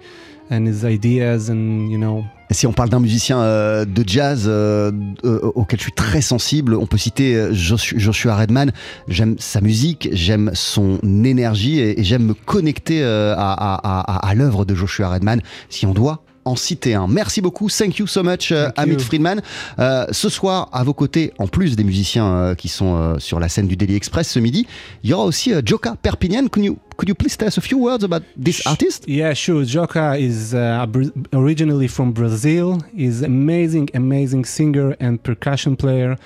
and 0.50 0.66
his 0.66 0.84
ideas 0.84 1.48
and, 1.48 1.90
you 1.90 1.98
know, 1.98 2.24
Si 2.52 2.66
on 2.66 2.72
parle 2.72 2.90
d'un 2.90 3.00
musicien 3.00 3.40
euh, 3.40 3.84
de 3.84 4.04
jazz 4.06 4.44
euh, 4.46 4.90
euh, 5.24 5.40
auquel 5.54 5.78
je 5.78 5.84
suis 5.84 5.92
très 5.92 6.20
sensible, 6.20 6.74
on 6.74 6.86
peut 6.86 6.98
citer 6.98 7.48
Joshua 7.52 8.36
Redman. 8.36 8.72
J'aime 9.08 9.36
sa 9.38 9.60
musique, 9.60 10.08
j'aime 10.12 10.50
son 10.54 10.98
énergie 11.24 11.80
et, 11.80 12.02
j'aime 12.02 12.24
me 12.24 12.34
connecter 12.34 13.02
à 13.04 14.32
l'œuvre 14.34 14.64
de 14.64 14.74
Joshua 14.74 15.08
Redman. 15.08 15.40
Si 15.68 15.86
on 15.86 15.92
doit 15.92 16.22
en 16.44 16.56
citer 16.56 16.94
un. 16.94 17.06
Merci 17.06 17.40
beaucoup, 17.40 17.68
thank 17.68 17.98
you 17.98 18.06
so 18.06 18.22
much, 18.22 18.52
euh, 18.52 18.68
Amit. 18.76 18.98
Friedman. 18.98 19.40
Euh, 19.78 20.06
ce 20.10 20.28
soir, 20.28 20.68
à 20.72 20.84
vos 20.84 20.94
côtés, 20.94 21.32
en 21.38 21.46
plus 21.46 21.76
des 21.76 21.84
musiciens 21.84 22.26
euh, 22.26 22.54
qui 22.54 22.68
sont 22.68 22.96
euh, 22.96 23.18
sur 23.18 23.40
la 23.40 23.48
scène 23.48 23.66
du 23.68 23.76
Daily 23.76 23.96
Express 23.96 24.28
ce 24.28 24.38
midi, 24.38 24.66
il 25.04 25.10
y 25.10 25.12
aura 25.12 25.24
aussi 25.24 25.52
Joka 25.64 25.96
Perpignan. 26.00 26.48
Could 26.48 26.64
you, 26.64 26.78
could 26.96 27.08
you 27.08 27.14
please 27.14 27.36
tell 27.36 27.48
us 27.48 27.58
a 27.58 27.60
few 27.60 27.78
words 27.78 28.04
about 28.04 28.22
this 28.42 28.66
artist? 28.66 29.04
Yeah, 29.06 29.34
sure. 29.34 29.64
Joka 29.64 30.16
is 30.18 30.54
uh, 30.54 30.86
originally 31.32 31.88
from 31.88 32.12
Brazil. 32.12 32.78
He's 32.96 33.22
amazing, 33.22 33.88
amazing 33.94 34.44
singer 34.44 34.96
and 35.00 35.18
percussion 35.22 35.76
player, 35.76 36.16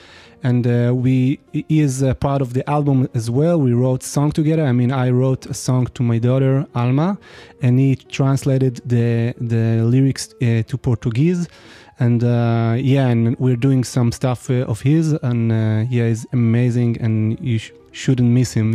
and 0.43 0.67
uh, 0.67 0.93
we 0.95 1.41
he 1.53 1.81
is 1.81 2.03
a 2.03 2.15
part 2.15 2.43
of 2.43 2.53
the 2.53 2.69
album 2.69 3.09
as 3.15 3.31
well. 3.31 3.61
We 3.61 3.73
wrote 3.73 4.03
song 4.03 4.33
together. 4.33 4.65
I 4.65 4.73
mean, 4.73 4.93
I 4.93 5.11
wrote 5.11 5.47
a 5.47 5.55
song 5.55 5.87
to 5.95 6.03
my 6.03 6.19
daughter 6.19 6.67
Alma, 6.75 7.19
and 7.63 7.79
he 7.79 7.97
translated 7.97 8.81
the 8.85 9.35
the 9.39 9.83
lyrics 9.83 10.35
uh, 10.35 10.63
to 10.63 10.79
Portuguese. 10.79 11.49
And 11.99 12.23
uh, 12.23 12.77
yeah, 12.79 13.07
and 13.09 13.39
we're 13.39 13.57
doing 13.57 13.83
some 13.83 14.13
stuff 14.13 14.51
uh, 14.51 14.73
of 14.73 14.83
his, 14.83 15.13
and 15.23 15.51
uh, 15.51 15.87
yeah, 15.89 16.09
he's 16.09 16.27
amazing, 16.33 17.01
and 17.01 17.41
you 17.41 17.59
sh- 17.59 17.73
shouldn't 17.97 18.25
miss 18.29 18.55
him. 18.55 18.73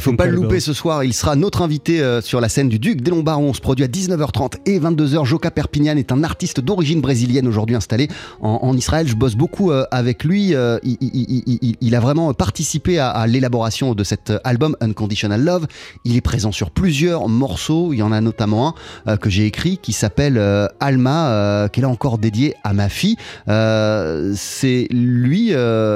Faut 0.00 0.10
pas 0.16 0.24
le 0.26 0.32
louper 0.42 0.60
ce 0.60 0.72
soir, 0.72 1.04
il 1.04 1.12
sera 1.12 1.36
notre 1.36 1.62
invité 1.62 2.00
euh, 2.00 2.20
sur 2.20 2.40
la 2.40 2.48
scène 2.48 2.68
du 2.68 2.78
Duc 2.78 3.00
des 3.02 3.10
Lombards 3.10 3.40
on 3.40 3.52
se 3.52 3.60
produit 3.60 3.84
à 3.84 3.88
19h30 3.88 4.54
et 4.66 4.78
22h. 4.80 5.24
Joka 5.26 5.50
Perpignan 5.50 5.96
est 5.96 6.12
un 6.12 6.24
artiste 6.24 6.60
d'origine 6.60 7.00
brésilienne 7.00 7.46
aujourd'hui 7.46 7.76
installé 7.76 8.08
en, 8.40 8.60
en 8.62 8.76
Israël. 8.76 9.06
Je 9.06 9.14
bosse 9.16 9.34
beaucoup 9.34 9.70
euh, 9.70 9.84
avec 9.90 10.24
lui, 10.24 10.54
euh, 10.54 10.78
il, 10.82 10.96
il- 11.00 11.42
il- 11.46 11.58
il- 11.62 11.76
il 11.80 11.94
a 11.94 12.00
vraiment 12.00 12.32
participé 12.32 12.98
à, 12.98 13.10
à 13.10 13.26
l'élaboration 13.26 13.94
de 13.94 14.02
cet 14.04 14.32
album 14.44 14.76
Unconditional 14.80 15.42
Love. 15.44 15.66
Il 16.04 16.16
est 16.16 16.20
présent 16.20 16.52
sur 16.52 16.70
plusieurs 16.70 17.28
morceaux, 17.28 17.92
il 17.92 17.98
y 17.98 18.02
en 18.02 18.12
a 18.12 18.20
notamment 18.20 18.74
un 19.06 19.16
que 19.16 19.28
j'ai 19.30 19.46
écrit 19.46 19.78
qui 19.78 19.92
s'appelle 19.92 20.38
Alma, 20.80 21.68
qui 21.72 21.80
est 21.80 21.82
là 21.82 21.88
encore 21.88 22.18
dédié 22.18 22.54
à 22.64 22.72
ma 22.72 22.88
fille. 22.88 23.16
C'est 24.34 24.86
lui, 24.90 25.50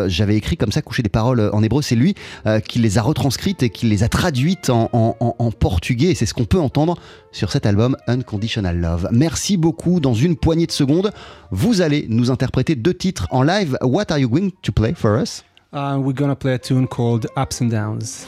j'avais 0.09 0.37
écrit 0.37 0.57
comme 0.57 0.72
ça, 0.72 0.83
coucher 0.83 1.02
des 1.02 1.09
paroles 1.09 1.50
en 1.52 1.62
hébreu, 1.62 1.83
c'est 1.83 1.94
lui 1.96 2.14
euh, 2.59 2.61
qui 2.61 2.79
les 2.79 2.99
a 2.99 3.03
retranscrites 3.03 3.62
et 3.62 3.71
qui 3.71 3.87
les 3.87 4.03
a 4.03 4.09
traduites 4.09 4.68
en, 4.71 4.90
en- 4.92 5.16
en- 5.21 5.37
en 5.38 5.51
portugais. 5.51 6.11
Et 6.11 6.14
c'est 6.14 6.27
ce 6.27 6.35
qu'on 6.35 6.44
peut 6.44 6.61
entendre 6.61 6.97
sur 7.33 7.51
cet 7.51 7.64
album 7.64 7.97
Unconditional 8.07 8.79
Love. 8.79 9.09
Merci 9.12 9.57
beaucoup. 9.57 10.01
Dans 10.01 10.14
une 10.14 10.37
poignée 10.37 10.66
de 10.66 10.73
secondes, 10.73 11.12
vous 11.51 11.81
allez 11.81 12.07
nous 12.09 12.31
interpréter 12.31 12.75
deux 12.75 12.94
titres 12.94 13.27
en 13.31 13.42
live. 13.42 13.77
What 13.83 14.11
are 14.11 14.18
you 14.18 14.29
going 14.29 14.51
to 14.62 14.73
play 14.73 14.94
for 14.94 15.18
us? 15.21 15.44
Uh, 15.73 15.97
we're 15.99 16.14
gonna 16.14 16.35
play 16.37 16.55
a 16.55 16.59
tune 16.59 16.87
called 16.87 17.27
Ups 17.37 17.61
and 17.61 17.66
Downs. 17.66 18.27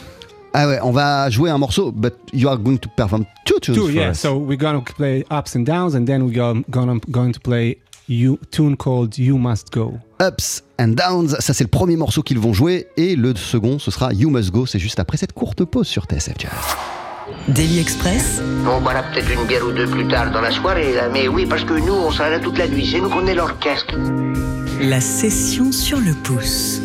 Ah 0.53 0.67
ouais, 0.67 0.79
on 0.83 0.91
va 0.91 1.31
jouer 1.31 1.49
un 1.51 1.59
morceau, 1.59 1.93
but 1.93 2.13
you 2.33 2.49
are 2.49 2.59
going 2.59 2.77
to 2.79 2.89
perform 2.97 3.25
two 3.47 3.59
tunes 3.61 3.77
Two, 3.77 3.87
for 3.87 3.93
yeah. 3.93 4.11
us. 4.11 4.19
So 4.21 4.37
we're 4.37 4.59
gonna 4.59 4.83
play 4.83 5.25
ups 5.31 5.55
and 5.57 5.65
downs, 5.65 5.95
and 5.95 6.05
then 6.07 6.23
we're 6.25 6.35
gonna 6.35 6.63
gonna, 6.71 6.99
going 7.11 7.33
to 7.33 7.41
play 7.41 7.79
you 8.09 8.39
tune 8.51 8.77
called 8.77 9.17
"You 9.17 9.39
Must 9.39 9.71
Go." 9.71 9.99
Ups 10.21 10.63
and 10.79 10.89
Downs, 10.89 11.37
ça 11.39 11.55
c'est 11.55 11.65
le 11.65 11.69
premier 11.71 11.97
morceau 11.97 12.23
qu'ils 12.23 12.39
vont 12.39 12.53
jouer. 12.53 12.89
Et 12.97 13.17
le 13.17 13.35
second, 13.35 13.79
ce 13.79 13.91
sera 13.91 14.13
You 14.13 14.29
Must 14.31 14.51
Go. 14.51 14.67
C'est 14.67 14.79
juste 14.79 15.01
après 15.01 15.17
cette 15.17 15.33
courte 15.33 15.65
pause 15.65 15.87
sur 15.87 16.05
TSF 16.05 16.35
Jazz. 16.39 16.51
Daily 17.49 17.79
Express, 17.79 18.43
On 18.67 18.81
boira 18.81 19.03
peut-être 19.03 19.31
une 19.31 19.47
bière 19.47 19.65
ou 19.67 19.73
deux 19.73 19.87
plus 19.87 20.07
tard 20.09 20.31
dans 20.33 20.41
la 20.41 20.51
soirée, 20.51 20.93
là, 20.95 21.09
mais 21.13 21.29
oui, 21.29 21.47
parce 21.47 21.65
que 21.65 21.75
nous, 21.75 21.93
on 21.93 22.11
sera 22.11 22.29
là 22.29 22.39
toute 22.41 22.59
la 22.59 22.69
nuit. 22.69 22.89
C'est 22.91 23.01
nous 23.01 23.09
qu'on 23.09 23.27
est 23.27 23.35
l'orchestre. 23.35 23.95
la 24.81 25.01
session 25.01 25.73
sur 25.73 25.99
le 25.99 26.13
pouce. 26.15 26.81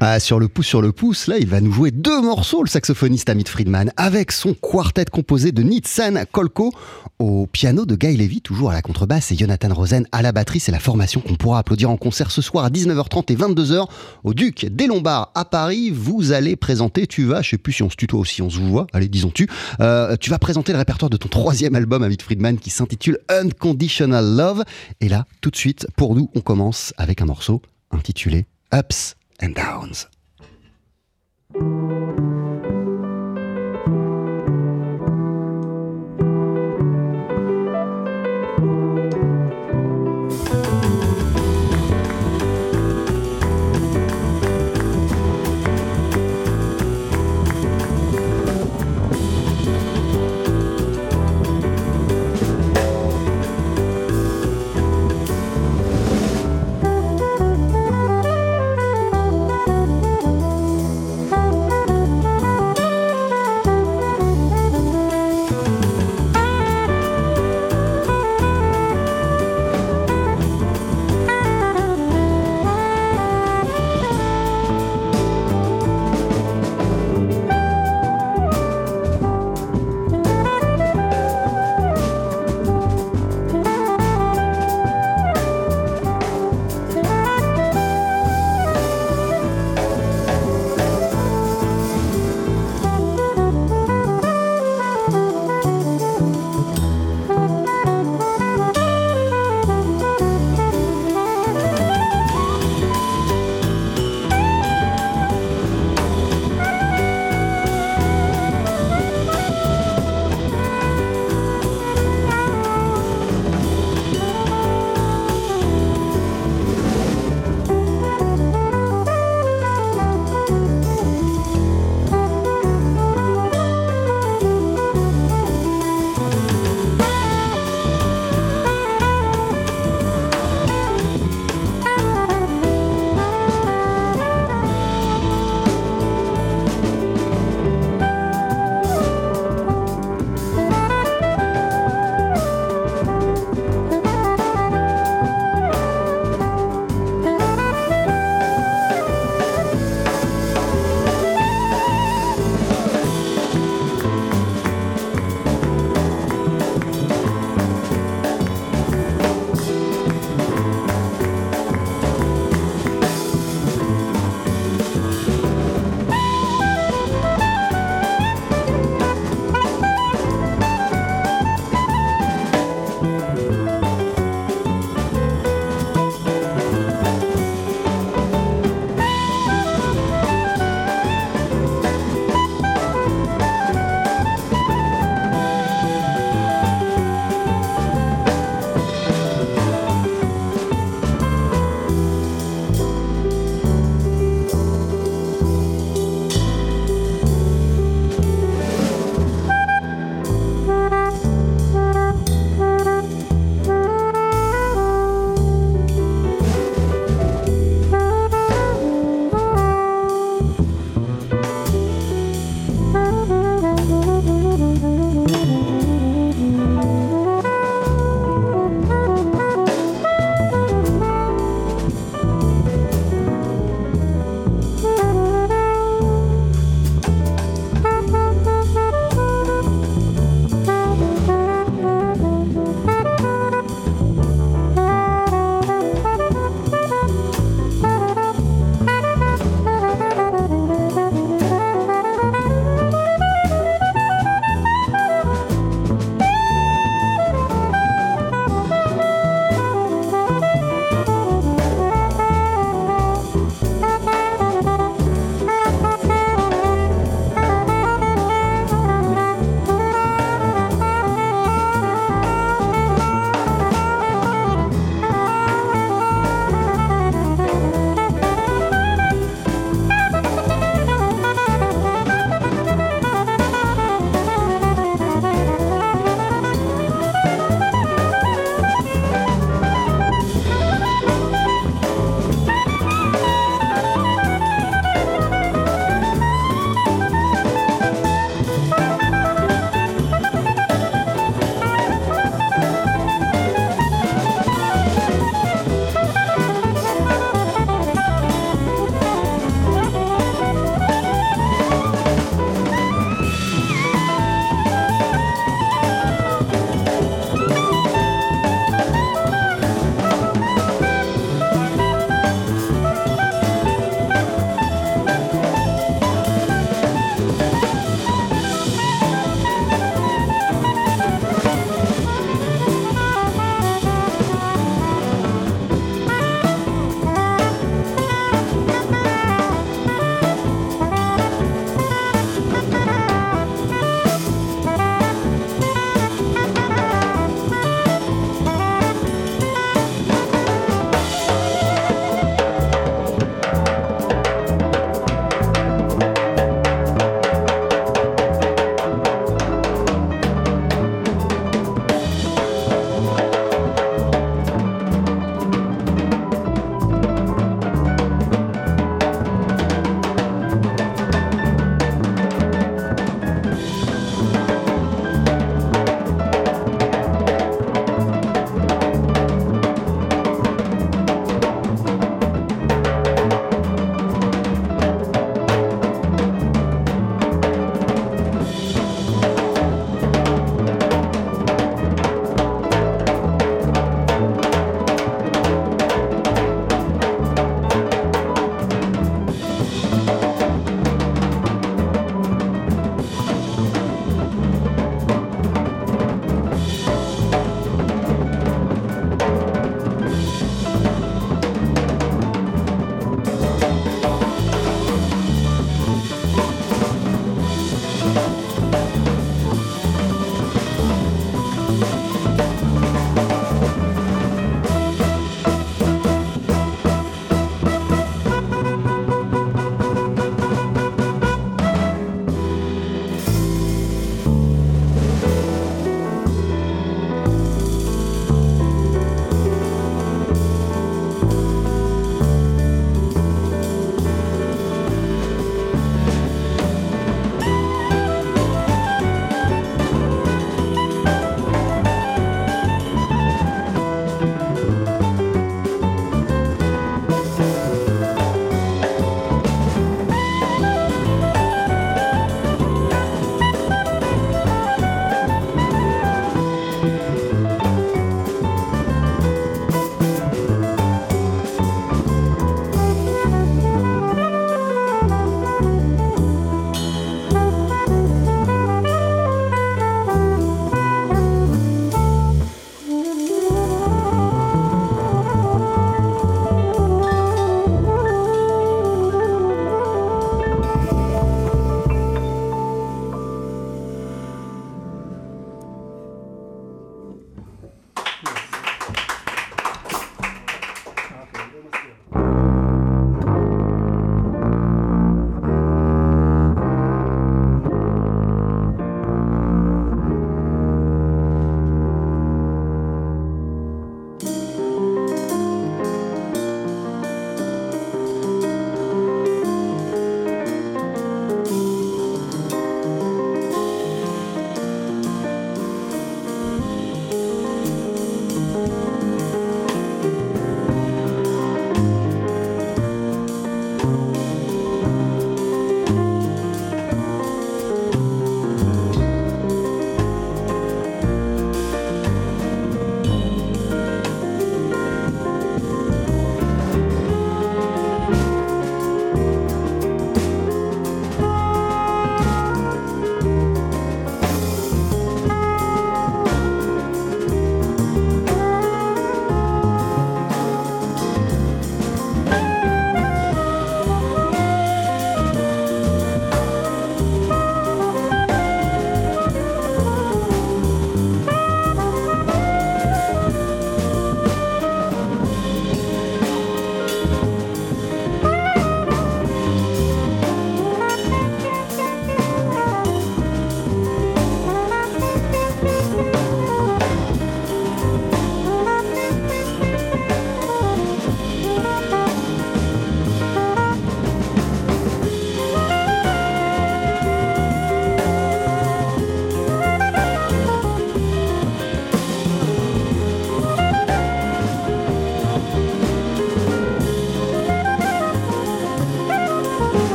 Ah, 0.00 0.20
sur 0.20 0.38
le 0.38 0.48
pouce, 0.48 0.66
sur 0.66 0.82
le 0.82 0.92
pouce, 0.92 1.26
là, 1.26 1.38
il 1.38 1.46
va 1.46 1.62
nous 1.62 1.72
jouer 1.72 1.90
deux 1.90 2.20
morceaux, 2.20 2.62
le 2.62 2.68
saxophoniste 2.68 3.30
Amit 3.30 3.46
Friedman, 3.46 3.90
avec 3.96 4.30
son 4.30 4.52
quartet 4.52 5.06
composé 5.06 5.52
de 5.52 5.62
Nitsan 5.62 6.26
Kolko 6.30 6.70
au 7.18 7.46
piano, 7.46 7.86
de 7.86 7.96
Guy 7.96 8.14
Levy, 8.14 8.42
toujours 8.42 8.70
à 8.70 8.74
la 8.74 8.82
contrebasse, 8.82 9.32
et 9.32 9.36
Jonathan 9.36 9.72
Rosen 9.72 10.06
à 10.12 10.20
la 10.20 10.32
batterie. 10.32 10.60
C'est 10.60 10.70
la 10.70 10.80
formation 10.80 11.22
qu'on 11.22 11.36
pourra 11.36 11.60
applaudir 11.60 11.90
en 11.90 11.96
concert 11.96 12.30
ce 12.30 12.42
soir 12.42 12.66
à 12.66 12.68
19h30 12.68 13.32
et 13.32 13.36
22h 13.36 13.86
au 14.22 14.34
Duc 14.34 14.66
des 14.66 14.86
Lombards 14.86 15.32
à 15.34 15.46
Paris. 15.46 15.88
Vous 15.90 16.32
allez 16.32 16.56
présenter, 16.56 17.06
tu 17.06 17.24
vas, 17.24 17.40
je 17.40 17.50
sais 17.50 17.58
plus 17.58 17.72
si 17.72 17.82
on 17.82 17.88
se 17.88 17.96
tutoie 17.96 18.20
ou 18.20 18.26
si 18.26 18.42
on 18.42 18.50
se 18.50 18.58
voit, 18.58 18.86
allez, 18.92 19.08
disons 19.08 19.30
tu, 19.30 19.48
euh, 19.80 20.14
tu 20.20 20.28
vas 20.28 20.38
présenter 20.38 20.72
le 20.72 20.78
répertoire 20.78 21.08
de 21.08 21.16
ton 21.16 21.28
troisième 21.28 21.74
album, 21.74 22.02
Amit 22.02 22.18
Friedman, 22.22 22.58
qui 22.58 22.68
s'intitule 22.68 23.18
Unconditional 23.30 24.36
Love. 24.36 24.62
Et 25.00 25.08
là, 25.08 25.24
tout 25.40 25.50
de 25.50 25.56
suite, 25.56 25.86
pour 25.96 26.14
nous, 26.14 26.28
on 26.34 26.42
commence 26.42 26.92
avec 26.98 27.22
un 27.22 27.24
morceau 27.24 27.62
intitulé 27.90 28.44
Ups 28.74 29.15
and 29.40 29.54
Downs. 29.54 30.06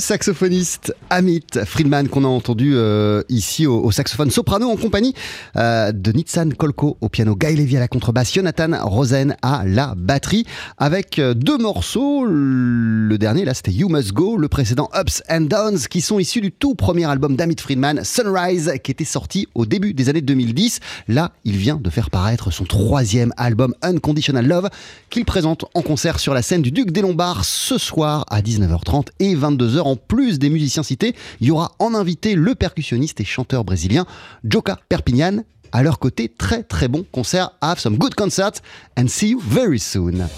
Saxophoniste 0.00 0.94
Amit 1.10 1.46
Friedman 1.64 2.08
qu'on 2.08 2.24
a 2.24 2.28
entendu 2.28 2.72
euh, 2.74 3.22
ici 3.28 3.66
au, 3.66 3.90
saxophone 3.90 4.30
soprano 4.30 4.68
en 4.70 4.76
compagnie 4.76 5.14
euh, 5.56 5.92
de 5.92 6.12
Nitsan 6.12 6.50
Kolko 6.56 6.96
au 7.00 7.08
piano, 7.08 7.36
Guy 7.36 7.54
Levy 7.54 7.76
à 7.76 7.80
la 7.80 7.88
contrebasse, 7.88 8.32
Jonathan 8.32 8.70
Rosen 8.82 9.36
à 9.42 9.62
la 9.66 9.94
batterie 9.96 10.46
avec 10.78 11.18
euh, 11.18 11.34
deux 11.34 11.58
morceaux. 11.58 12.24
Le 12.24 13.16
dernier 13.18 13.44
là 13.44 13.54
c'était 13.54 13.72
You 13.72 13.88
Must 13.88 14.12
Go, 14.12 14.36
le 14.36 14.48
précédent 14.48 14.88
Ups 14.98 15.22
and 15.28 15.42
Downs 15.42 15.80
qui 15.88 16.00
sont 16.00 16.18
issus 16.18 16.40
du 16.40 16.50
tout 16.50 16.74
premier 16.74 17.04
album 17.04 17.36
d'Amit 17.36 17.56
Friedman, 17.58 18.02
Sunrise, 18.04 18.72
qui 18.82 18.90
était 18.90 19.04
sorti 19.04 19.48
au 19.54 19.66
début 19.66 19.94
des 19.94 20.08
années 20.08 20.22
2010. 20.22 20.80
Là, 21.08 21.32
il 21.44 21.56
vient 21.56 21.76
de 21.76 21.90
faire 21.90 22.10
paraître 22.10 22.50
son 22.50 22.64
troisième 22.64 23.32
album 23.36 23.74
Unconditional 23.82 24.46
Love 24.46 24.70
qu'il 25.10 25.24
présente 25.24 25.66
en 25.74 25.82
concert 25.82 26.18
sur 26.18 26.34
la 26.34 26.42
scène 26.42 26.62
du 26.62 26.70
Duc 26.70 26.90
des 26.90 27.02
Lombards 27.02 27.44
ce 27.44 27.78
soir 27.78 28.24
à 28.30 28.40
19h30 28.40 29.08
et 29.18 29.34
22h. 29.34 29.89
En 29.90 29.96
plus 29.96 30.38
des 30.38 30.50
musiciens 30.50 30.84
cités, 30.84 31.16
il 31.40 31.48
y 31.48 31.50
aura 31.50 31.74
en 31.80 31.94
invité 31.94 32.36
le 32.36 32.54
percussionniste 32.54 33.20
et 33.20 33.24
chanteur 33.24 33.64
brésilien 33.64 34.06
Joka 34.44 34.78
Perpignan. 34.88 35.42
À 35.72 35.82
leur 35.82 35.98
côté, 35.98 36.28
très 36.28 36.62
très 36.62 36.86
bon 36.86 37.04
concert. 37.10 37.50
Have 37.60 37.80
some 37.80 37.98
good 37.98 38.14
concerts 38.14 38.62
and 38.96 39.08
see 39.08 39.30
you 39.30 39.40
very 39.40 39.80
soon. 39.80 40.28